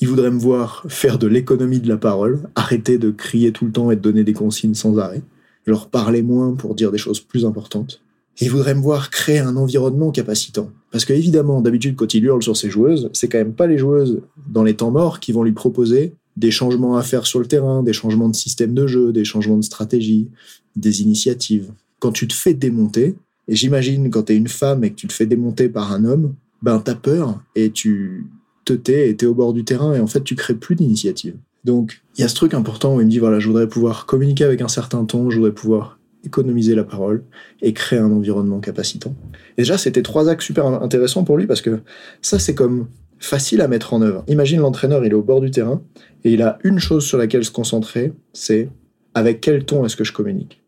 Il 0.00 0.08
voudrait 0.08 0.32
me 0.32 0.38
voir 0.38 0.84
faire 0.88 1.18
de 1.18 1.28
l'économie 1.28 1.78
de 1.78 1.88
la 1.88 1.96
parole, 1.96 2.40
arrêter 2.56 2.98
de 2.98 3.10
crier 3.10 3.52
tout 3.52 3.64
le 3.64 3.72
temps 3.72 3.90
et 3.92 3.96
de 3.96 4.00
donner 4.00 4.24
des 4.24 4.32
consignes 4.32 4.74
sans 4.74 4.98
arrêt, 4.98 5.22
leur 5.66 5.88
parler 5.88 6.22
moins 6.22 6.54
pour 6.54 6.74
dire 6.74 6.90
des 6.90 6.98
choses 6.98 7.20
plus 7.20 7.44
importantes. 7.44 8.00
il 8.40 8.50
voudrait 8.50 8.74
me 8.74 8.80
voir 8.80 9.10
créer 9.10 9.38
un 9.40 9.56
environnement 9.56 10.10
capacitant. 10.10 10.70
Parce 10.90 11.04
que 11.04 11.12
évidemment, 11.12 11.60
d'habitude, 11.60 11.96
quand 11.96 12.14
il 12.14 12.24
hurle 12.24 12.42
sur 12.42 12.56
ses 12.56 12.70
joueuses, 12.70 13.10
c'est 13.12 13.28
quand 13.28 13.38
même 13.38 13.52
pas 13.52 13.66
les 13.66 13.78
joueuses 13.78 14.22
dans 14.48 14.62
les 14.62 14.74
temps 14.74 14.90
morts 14.90 15.20
qui 15.20 15.32
vont 15.32 15.42
lui 15.42 15.52
proposer 15.52 16.14
des 16.36 16.50
changements 16.50 16.96
à 16.96 17.02
faire 17.02 17.26
sur 17.26 17.40
le 17.40 17.46
terrain, 17.46 17.82
des 17.82 17.92
changements 17.92 18.28
de 18.28 18.36
système 18.36 18.74
de 18.74 18.86
jeu, 18.86 19.12
des 19.12 19.24
changements 19.24 19.58
de 19.58 19.64
stratégie, 19.64 20.28
des 20.76 21.02
initiatives. 21.02 21.70
Quand 21.98 22.12
tu 22.12 22.26
te 22.26 22.34
fais 22.34 22.54
démonter, 22.54 23.16
et 23.48 23.54
j'imagine 23.54 24.10
quand 24.10 24.24
tu 24.24 24.32
es 24.32 24.36
une 24.36 24.48
femme 24.48 24.84
et 24.84 24.90
que 24.90 24.96
tu 24.96 25.06
te 25.06 25.12
fais 25.12 25.26
démonter 25.26 25.68
par 25.68 25.92
un 25.92 26.04
homme, 26.04 26.34
ben 26.62 26.78
t'as 26.78 26.94
peur 26.94 27.40
et 27.54 27.70
tu 27.70 28.26
te 28.64 28.72
tais 28.72 29.10
et 29.10 29.16
t'es 29.16 29.26
au 29.26 29.34
bord 29.34 29.52
du 29.52 29.64
terrain 29.64 29.94
et 29.94 30.00
en 30.00 30.06
fait 30.06 30.22
tu 30.22 30.36
crées 30.36 30.54
plus 30.54 30.76
d'initiative. 30.76 31.34
Donc 31.64 32.02
il 32.16 32.22
y 32.22 32.24
a 32.24 32.28
ce 32.28 32.34
truc 32.34 32.54
important 32.54 32.96
où 32.96 33.00
il 33.00 33.06
me 33.06 33.10
dit 33.10 33.18
voilà 33.18 33.38
je 33.38 33.46
voudrais 33.46 33.68
pouvoir 33.68 34.06
communiquer 34.06 34.44
avec 34.44 34.60
un 34.60 34.68
certain 34.68 35.04
ton, 35.04 35.30
je 35.30 35.36
voudrais 35.36 35.52
pouvoir 35.52 35.98
économiser 36.24 36.74
la 36.74 36.84
parole 36.84 37.24
et 37.62 37.72
créer 37.72 37.98
un 37.98 38.12
environnement 38.12 38.60
capacitant. 38.60 39.14
Déjà 39.56 39.78
c'était 39.78 40.02
trois 40.02 40.28
axes 40.28 40.44
super 40.44 40.66
intéressants 40.66 41.24
pour 41.24 41.36
lui 41.36 41.46
parce 41.46 41.62
que 41.62 41.80
ça 42.20 42.38
c'est 42.38 42.54
comme 42.54 42.88
facile 43.18 43.60
à 43.60 43.68
mettre 43.68 43.94
en 43.94 44.02
œuvre. 44.02 44.24
Imagine 44.28 44.60
l'entraîneur, 44.60 45.04
il 45.04 45.12
est 45.12 45.14
au 45.14 45.22
bord 45.22 45.40
du 45.40 45.50
terrain 45.50 45.82
et 46.24 46.32
il 46.32 46.42
a 46.42 46.58
une 46.64 46.78
chose 46.78 47.04
sur 47.04 47.18
laquelle 47.18 47.44
se 47.44 47.50
concentrer, 47.50 48.12
c'est 48.32 48.68
avec 49.14 49.40
quel 49.40 49.64
ton 49.64 49.84
est-ce 49.84 49.96
que 49.96 50.04
je 50.04 50.12
communique. 50.12 50.62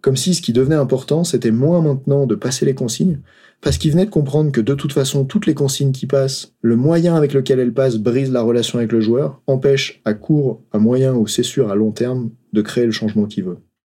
Comme 0.00 0.16
si 0.16 0.34
ce 0.34 0.42
qui 0.42 0.52
devenait 0.52 0.76
important, 0.76 1.24
c'était 1.24 1.50
moins 1.50 1.80
maintenant 1.80 2.26
de 2.26 2.34
passer 2.34 2.64
les 2.64 2.74
consignes, 2.74 3.20
parce 3.60 3.78
qu'il 3.78 3.90
venait 3.90 4.06
de 4.06 4.10
comprendre 4.10 4.52
que 4.52 4.60
de 4.60 4.74
toute 4.74 4.92
façon, 4.92 5.24
toutes 5.24 5.46
les 5.46 5.54
consignes 5.54 5.92
qui 5.92 6.06
passent, 6.06 6.54
le 6.60 6.76
moyen 6.76 7.16
avec 7.16 7.32
lequel 7.32 7.58
elles 7.58 7.74
passent 7.74 7.96
brise 7.96 8.30
la 8.30 8.42
relation 8.42 8.78
avec 8.78 8.92
le 8.92 9.00
joueur, 9.00 9.42
empêche 9.46 10.00
à 10.04 10.14
court, 10.14 10.62
à 10.72 10.78
moyen 10.78 11.14
ou 11.14 11.26
c'est 11.26 11.42
sûr 11.42 11.70
à 11.70 11.74
long 11.74 11.92
terme 11.92 12.30
de 12.52 12.62
créer 12.62 12.86
le 12.86 12.92
changement 12.92 13.26
qu'il 13.26 13.44
veut. 13.44 13.58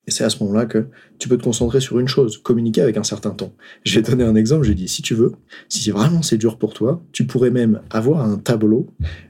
Et 0.10 0.12
c'est 0.12 0.24
à 0.24 0.30
ce 0.32 0.44
moment-là 0.44 0.66
que 0.66 0.88
tu 1.20 1.30
peux 1.30 1.38
te 1.38 1.44
concentrer 1.44 1.82
sur 1.82 2.00
une 2.00 2.08
chose, 2.08 2.40
communiquer 2.40 2.82
avec 2.82 2.98
un 2.98 3.04
certain 3.04 3.30
temps. 3.30 3.54
Je 3.84 4.00
vais 4.00 4.02
donner 4.02 4.24
un 4.24 4.34
exemple, 4.34 4.66
j'ai 4.66 4.74
dit, 4.74 4.88
si 4.88 5.04
tu 5.04 5.14
veux, 5.14 5.34
si 5.68 5.92
vraiment 5.92 6.24
c'est 6.24 6.40
dur 6.40 6.58
pour 6.58 6.74
toi, 6.74 7.00
tu 7.12 7.28
pourrais 7.28 7.52
même 7.52 7.82
avoir 7.92 8.26
un 8.26 8.38
tableau 8.38 8.88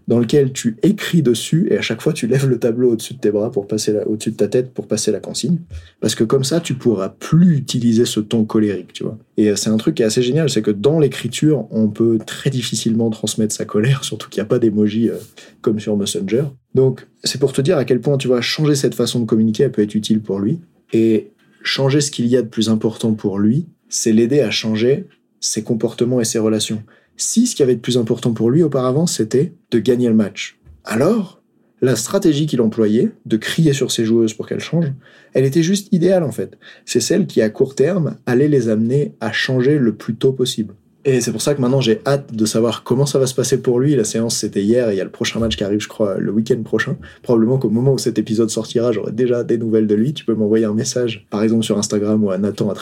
dans 0.07 0.19
lequel 0.19 0.53
tu 0.53 0.77
écris 0.81 1.21
dessus 1.21 1.67
et 1.69 1.77
à 1.77 1.81
chaque 1.81 2.01
fois 2.01 2.13
tu 2.13 2.27
lèves 2.27 2.47
le 2.47 2.59
tableau 2.59 2.93
au-dessus 2.93 3.13
de 3.13 3.19
tes 3.19 3.29
bras 3.29 3.51
pour 3.51 3.67
passer 3.67 3.93
au-dessus 4.05 4.31
de 4.31 4.37
ta 4.37 4.47
tête 4.47 4.73
pour 4.73 4.87
passer 4.87 5.11
la 5.11 5.19
consigne. 5.19 5.59
Parce 5.99 6.15
que 6.15 6.23
comme 6.23 6.45
ça, 6.45 6.61
tu 6.61 6.75
pourras 6.75 7.09
plus 7.09 7.57
utiliser 7.57 8.05
ce 8.05 8.21
ton 8.21 8.45
colérique, 8.45 8.93
tu 8.93 9.03
vois. 9.03 9.17
Et 9.35 9.49
euh, 9.49 9.57
c'est 9.57 9.69
un 9.69 9.77
truc 9.77 9.95
qui 9.95 10.03
est 10.03 10.05
assez 10.05 10.21
génial, 10.21 10.49
c'est 10.49 10.61
que 10.61 10.71
dans 10.71 10.97
l'écriture, 10.99 11.67
on 11.71 11.89
peut 11.89 12.19
très 12.25 12.49
difficilement 12.49 13.09
transmettre 13.09 13.53
sa 13.53 13.65
colère, 13.65 14.03
surtout 14.05 14.29
qu'il 14.29 14.39
n'y 14.41 14.45
a 14.45 14.49
pas 14.49 14.59
d'émoji 14.59 15.09
euh, 15.09 15.15
comme 15.61 15.79
sur 15.79 15.97
Messenger. 15.97 16.45
Donc, 16.75 17.07
c'est 17.23 17.39
pour 17.39 17.51
te 17.51 17.61
dire 17.61 17.77
à 17.77 17.85
quel 17.85 17.99
point 17.99 18.17
tu 18.17 18.27
vas 18.27 18.41
changer 18.41 18.75
cette 18.75 18.95
façon 18.95 19.19
de 19.19 19.25
communiquer, 19.25 19.63
elle 19.63 19.71
peut 19.71 19.81
être 19.81 19.95
utile 19.95 20.21
pour 20.21 20.39
lui. 20.39 20.59
Et 20.93 21.31
changer 21.63 22.01
ce 22.01 22.11
qu'il 22.11 22.27
y 22.27 22.37
a 22.37 22.41
de 22.41 22.47
plus 22.47 22.69
important 22.69 23.13
pour 23.13 23.39
lui, 23.39 23.67
c'est 23.89 24.11
l'aider 24.11 24.41
à 24.41 24.51
changer 24.51 25.07
ses 25.39 25.63
comportements 25.63 26.21
et 26.21 26.25
ses 26.25 26.39
relations. 26.39 26.83
Si 27.17 27.47
ce 27.47 27.55
qui 27.55 27.63
avait 27.63 27.75
de 27.75 27.81
plus 27.81 27.97
important 27.97 28.33
pour 28.33 28.49
lui 28.49 28.63
auparavant, 28.63 29.07
c'était 29.07 29.53
de 29.71 29.79
gagner 29.79 30.07
le 30.07 30.15
match, 30.15 30.59
alors 30.85 31.39
la 31.81 31.95
stratégie 31.95 32.45
qu'il 32.45 32.61
employait, 32.61 33.11
de 33.25 33.37
crier 33.37 33.73
sur 33.73 33.91
ses 33.91 34.03
joueuses 34.03 34.33
pour 34.33 34.47
qu'elles 34.47 34.59
changent, 34.59 34.91
elle 35.33 35.45
était 35.45 35.63
juste 35.63 35.91
idéale 35.93 36.23
en 36.23 36.31
fait. 36.31 36.57
C'est 36.85 36.99
celle 36.99 37.25
qui, 37.25 37.41
à 37.41 37.49
court 37.49 37.75
terme, 37.75 38.17
allait 38.25 38.47
les 38.47 38.67
amener 38.67 39.13
à 39.21 39.31
changer 39.31 39.77
le 39.77 39.95
plus 39.95 40.15
tôt 40.15 40.33
possible. 40.33 40.75
Et 41.05 41.21
c'est 41.21 41.31
pour 41.31 41.41
ça 41.41 41.55
que 41.55 41.61
maintenant 41.61 41.79
j'ai 41.79 42.01
hâte 42.05 42.33
de 42.33 42.45
savoir 42.45 42.83
comment 42.83 43.05
ça 43.05 43.19
va 43.19 43.25
se 43.25 43.33
passer 43.33 43.61
pour 43.61 43.79
lui. 43.79 43.95
La 43.95 44.03
séance 44.03 44.35
c'était 44.35 44.61
hier 44.61 44.89
et 44.89 44.95
il 44.95 44.97
y 44.97 45.01
a 45.01 45.05
le 45.05 45.09
prochain 45.09 45.39
match 45.39 45.55
qui 45.55 45.63
arrive, 45.63 45.79
je 45.79 45.87
crois, 45.87 46.17
le 46.17 46.31
week-end 46.31 46.61
prochain. 46.63 46.97
Probablement 47.23 47.57
qu'au 47.57 47.69
moment 47.69 47.93
où 47.93 47.97
cet 47.97 48.19
épisode 48.19 48.49
sortira, 48.49 48.91
j'aurai 48.91 49.11
déjà 49.11 49.43
des 49.43 49.57
nouvelles 49.57 49.87
de 49.87 49.95
lui. 49.95 50.13
Tu 50.13 50.25
peux 50.25 50.33
m'envoyer 50.33 50.65
un 50.65 50.73
message, 50.73 51.25
par 51.29 51.41
exemple 51.41 51.63
sur 51.63 51.77
Instagram 51.77 52.23
ou 52.23 52.31
à 52.31 52.37
nathan 52.37 52.73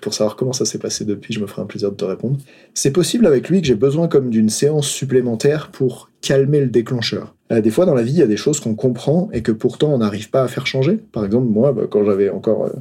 pour 0.00 0.14
savoir 0.14 0.36
comment 0.36 0.52
ça 0.52 0.64
s'est 0.64 0.78
passé 0.78 1.04
depuis. 1.04 1.34
Je 1.34 1.40
me 1.40 1.46
ferai 1.46 1.62
un 1.62 1.66
plaisir 1.66 1.90
de 1.90 1.96
te 1.96 2.04
répondre. 2.04 2.38
C'est 2.72 2.92
possible 2.92 3.26
avec 3.26 3.48
lui 3.48 3.60
que 3.60 3.66
j'ai 3.66 3.74
besoin 3.74 4.08
comme 4.08 4.30
d'une 4.30 4.48
séance 4.48 4.86
supplémentaire 4.86 5.70
pour 5.70 6.10
calmer 6.20 6.60
le 6.60 6.68
déclencheur. 6.68 7.34
Euh, 7.52 7.60
des 7.60 7.70
fois 7.70 7.84
dans 7.84 7.94
la 7.94 8.02
vie, 8.02 8.12
il 8.12 8.18
y 8.18 8.22
a 8.22 8.26
des 8.26 8.36
choses 8.36 8.60
qu'on 8.60 8.74
comprend 8.74 9.28
et 9.32 9.42
que 9.42 9.52
pourtant 9.52 9.92
on 9.92 9.98
n'arrive 9.98 10.30
pas 10.30 10.42
à 10.42 10.48
faire 10.48 10.66
changer. 10.66 10.96
Par 10.96 11.24
exemple, 11.24 11.48
moi, 11.48 11.72
bah, 11.72 11.82
quand 11.90 12.04
j'avais 12.04 12.30
encore, 12.30 12.64
euh, 12.64 12.72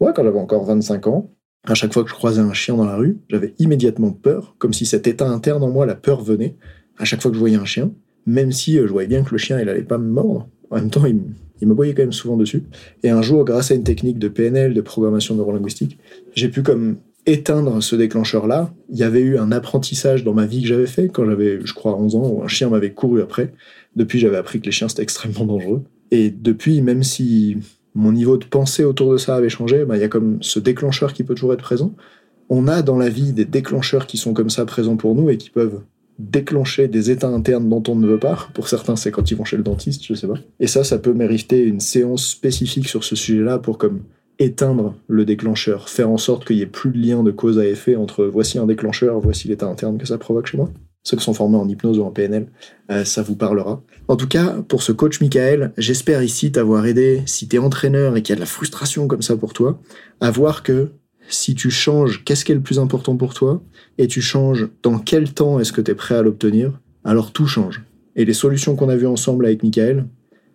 ouais, 0.00 0.12
quand 0.14 0.24
j'avais 0.24 0.38
encore 0.38 0.64
25 0.64 1.06
ans, 1.06 1.30
à 1.66 1.74
chaque 1.74 1.92
fois 1.92 2.04
que 2.04 2.10
je 2.10 2.14
croisais 2.14 2.40
un 2.40 2.52
chien 2.52 2.76
dans 2.76 2.84
la 2.84 2.96
rue, 2.96 3.18
j'avais 3.28 3.54
immédiatement 3.58 4.12
peur, 4.12 4.54
comme 4.58 4.72
si 4.72 4.86
cet 4.86 5.06
état 5.06 5.28
interne 5.28 5.62
en 5.62 5.70
moi, 5.70 5.86
la 5.86 5.94
peur 5.94 6.22
venait. 6.22 6.56
À 6.98 7.04
chaque 7.04 7.20
fois 7.20 7.30
que 7.30 7.34
je 7.34 7.40
voyais 7.40 7.56
un 7.56 7.64
chien, 7.64 7.90
même 8.24 8.52
si 8.52 8.78
euh, 8.78 8.86
je 8.86 8.92
voyais 8.92 9.08
bien 9.08 9.22
que 9.22 9.32
le 9.32 9.38
chien, 9.38 9.60
il 9.60 9.68
allait 9.68 9.82
pas 9.82 9.98
me 9.98 10.08
mordre, 10.08 10.48
en 10.70 10.76
même 10.76 10.90
temps, 10.90 11.04
il, 11.04 11.66
me 11.66 11.74
voyait 11.74 11.94
quand 11.94 12.02
même 12.02 12.12
souvent 12.12 12.36
dessus. 12.36 12.64
Et 13.02 13.10
un 13.10 13.22
jour, 13.22 13.44
grâce 13.44 13.70
à 13.70 13.74
une 13.74 13.84
technique 13.84 14.18
de 14.18 14.28
PNL, 14.28 14.74
de 14.74 14.80
programmation 14.80 15.34
neurolinguistique, 15.34 15.98
j'ai 16.34 16.48
pu 16.48 16.62
comme 16.62 16.96
éteindre 17.24 17.82
ce 17.82 17.96
déclencheur-là. 17.96 18.72
Il 18.90 18.98
y 18.98 19.02
avait 19.02 19.20
eu 19.20 19.38
un 19.38 19.52
apprentissage 19.52 20.24
dans 20.24 20.34
ma 20.34 20.46
vie 20.46 20.62
que 20.62 20.68
j'avais 20.68 20.86
fait 20.86 21.08
quand 21.08 21.24
j'avais, 21.24 21.60
je 21.64 21.74
crois, 21.74 21.96
11 21.96 22.16
ans, 22.16 22.28
où 22.28 22.42
un 22.42 22.48
chien 22.48 22.68
m'avait 22.68 22.92
couru 22.92 23.20
après. 23.22 23.52
Depuis, 23.94 24.18
j'avais 24.18 24.36
appris 24.36 24.60
que 24.60 24.66
les 24.66 24.72
chiens, 24.72 24.88
c'était 24.88 25.02
extrêmement 25.02 25.44
dangereux. 25.44 25.82
Et 26.10 26.30
depuis, 26.30 26.82
même 26.82 27.02
si 27.02 27.58
mon 27.96 28.12
niveau 28.12 28.36
de 28.36 28.44
pensée 28.44 28.84
autour 28.84 29.10
de 29.10 29.16
ça 29.16 29.34
avait 29.34 29.48
changé, 29.48 29.84
bah, 29.84 29.96
il 29.96 30.00
y 30.00 30.04
a 30.04 30.08
comme 30.08 30.38
ce 30.42 30.60
déclencheur 30.60 31.14
qui 31.14 31.24
peut 31.24 31.34
toujours 31.34 31.54
être 31.54 31.62
présent. 31.62 31.94
On 32.50 32.68
a 32.68 32.82
dans 32.82 32.98
la 32.98 33.08
vie 33.08 33.32
des 33.32 33.46
déclencheurs 33.46 34.06
qui 34.06 34.18
sont 34.18 34.34
comme 34.34 34.50
ça 34.50 34.66
présents 34.66 34.96
pour 34.96 35.14
nous 35.14 35.30
et 35.30 35.38
qui 35.38 35.50
peuvent 35.50 35.80
déclencher 36.18 36.88
des 36.88 37.10
états 37.10 37.28
internes 37.28 37.68
dont 37.68 37.82
on 37.88 37.96
ne 37.96 38.06
veut 38.06 38.18
pas. 38.18 38.48
Pour 38.54 38.68
certains, 38.68 38.96
c'est 38.96 39.10
quand 39.10 39.30
ils 39.30 39.36
vont 39.36 39.44
chez 39.44 39.56
le 39.56 39.62
dentiste, 39.62 40.04
je 40.04 40.14
sais 40.14 40.28
pas. 40.28 40.38
Et 40.60 40.66
ça, 40.66 40.84
ça 40.84 40.98
peut 40.98 41.14
mériter 41.14 41.62
une 41.62 41.80
séance 41.80 42.26
spécifique 42.26 42.88
sur 42.88 43.02
ce 43.02 43.16
sujet-là 43.16 43.58
pour 43.58 43.78
comme 43.78 44.02
éteindre 44.38 44.94
le 45.08 45.24
déclencheur, 45.24 45.88
faire 45.88 46.10
en 46.10 46.18
sorte 46.18 46.46
qu'il 46.46 46.56
n'y 46.56 46.62
ait 46.62 46.66
plus 46.66 46.90
de 46.90 46.98
lien 46.98 47.22
de 47.22 47.30
cause 47.30 47.58
à 47.58 47.66
effet 47.66 47.96
entre 47.96 48.26
voici 48.26 48.58
un 48.58 48.66
déclencheur, 48.66 49.18
voici 49.18 49.48
l'état 49.48 49.66
interne 49.66 49.96
que 49.96 50.06
ça 50.06 50.18
provoque 50.18 50.46
chez 50.46 50.58
moi 50.58 50.70
ceux 51.06 51.16
qui 51.16 51.22
sont 51.22 51.34
formés 51.34 51.56
en 51.56 51.68
hypnose 51.68 52.00
ou 52.00 52.02
en 52.02 52.10
PNL, 52.10 52.48
euh, 52.90 53.04
ça 53.04 53.22
vous 53.22 53.36
parlera. 53.36 53.80
En 54.08 54.16
tout 54.16 54.26
cas, 54.26 54.56
pour 54.66 54.82
ce 54.82 54.90
coach 54.90 55.20
Michael, 55.20 55.72
j'espère 55.78 56.20
ici 56.20 56.50
t'avoir 56.50 56.84
aidé, 56.84 57.22
si 57.26 57.46
t'es 57.46 57.58
entraîneur 57.58 58.16
et 58.16 58.22
qu'il 58.22 58.32
y 58.32 58.32
a 58.32 58.34
de 58.34 58.40
la 58.40 58.46
frustration 58.46 59.06
comme 59.06 59.22
ça 59.22 59.36
pour 59.36 59.52
toi, 59.52 59.80
à 60.20 60.32
voir 60.32 60.64
que 60.64 60.90
si 61.28 61.54
tu 61.54 61.70
changes 61.70 62.24
qu'est-ce 62.24 62.44
qui 62.44 62.50
est 62.50 62.56
le 62.56 62.60
plus 62.60 62.80
important 62.80 63.16
pour 63.16 63.34
toi, 63.34 63.62
et 63.98 64.08
tu 64.08 64.20
changes 64.20 64.68
dans 64.82 64.98
quel 64.98 65.32
temps 65.32 65.60
est-ce 65.60 65.72
que 65.72 65.80
tu 65.80 65.92
es 65.92 65.94
prêt 65.94 66.16
à 66.16 66.22
l'obtenir, 66.22 66.80
alors 67.04 67.30
tout 67.30 67.46
change. 67.46 67.84
Et 68.16 68.24
les 68.24 68.34
solutions 68.34 68.74
qu'on 68.74 68.88
a 68.88 68.96
vues 68.96 69.06
ensemble 69.06 69.46
avec 69.46 69.62
Michael, 69.62 70.08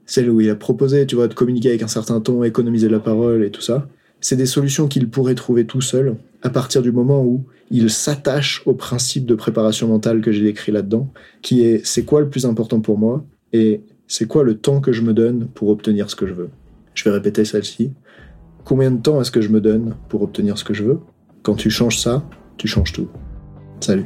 celles 0.05 0.29
où 0.29 0.41
il 0.41 0.49
a 0.49 0.55
proposé, 0.55 1.05
tu 1.05 1.15
vois, 1.15 1.29
de 1.29 1.33
communiquer 1.33 1.69
avec 1.69 1.81
un 1.81 1.87
certain 1.87 2.19
ton, 2.19 2.43
économiser 2.43 2.89
la 2.89 2.99
parole 2.99 3.45
et 3.45 3.51
tout 3.51 3.61
ça, 3.61 3.87
c'est 4.21 4.35
des 4.35 4.45
solutions 4.45 4.87
qu'il 4.87 5.09
pourrait 5.09 5.35
trouver 5.35 5.65
tout 5.65 5.81
seul 5.81 6.15
à 6.43 6.49
partir 6.49 6.81
du 6.81 6.91
moment 6.91 7.23
où 7.23 7.43
il 7.69 7.89
s'attache 7.89 8.61
au 8.65 8.73
principe 8.73 9.25
de 9.25 9.35
préparation 9.35 9.87
mentale 9.87 10.21
que 10.21 10.31
j'ai 10.31 10.43
décrit 10.43 10.71
là-dedans, 10.71 11.11
qui 11.41 11.63
est 11.63 11.85
c'est 11.85 12.03
quoi 12.03 12.21
le 12.21 12.29
plus 12.29 12.45
important 12.45 12.79
pour 12.79 12.97
moi 12.97 13.25
et 13.53 13.81
c'est 14.07 14.27
quoi 14.27 14.43
le 14.43 14.57
temps 14.57 14.81
que 14.81 14.91
je 14.91 15.01
me 15.01 15.13
donne 15.13 15.47
pour 15.47 15.69
obtenir 15.69 16.09
ce 16.09 16.15
que 16.15 16.27
je 16.27 16.33
veux. 16.33 16.49
Je 16.93 17.03
vais 17.03 17.11
répéter 17.11 17.45
celle-ci. 17.45 17.91
Combien 18.65 18.91
de 18.91 19.01
temps 19.01 19.21
est-ce 19.21 19.31
que 19.31 19.41
je 19.41 19.49
me 19.49 19.61
donne 19.61 19.95
pour 20.09 20.21
obtenir 20.21 20.57
ce 20.57 20.63
que 20.63 20.73
je 20.73 20.83
veux? 20.83 20.99
Quand 21.43 21.55
tu 21.55 21.69
changes 21.69 21.99
ça, 21.99 22.23
tu 22.57 22.67
changes 22.67 22.93
tout. 22.93 23.07
Salut. 23.79 24.05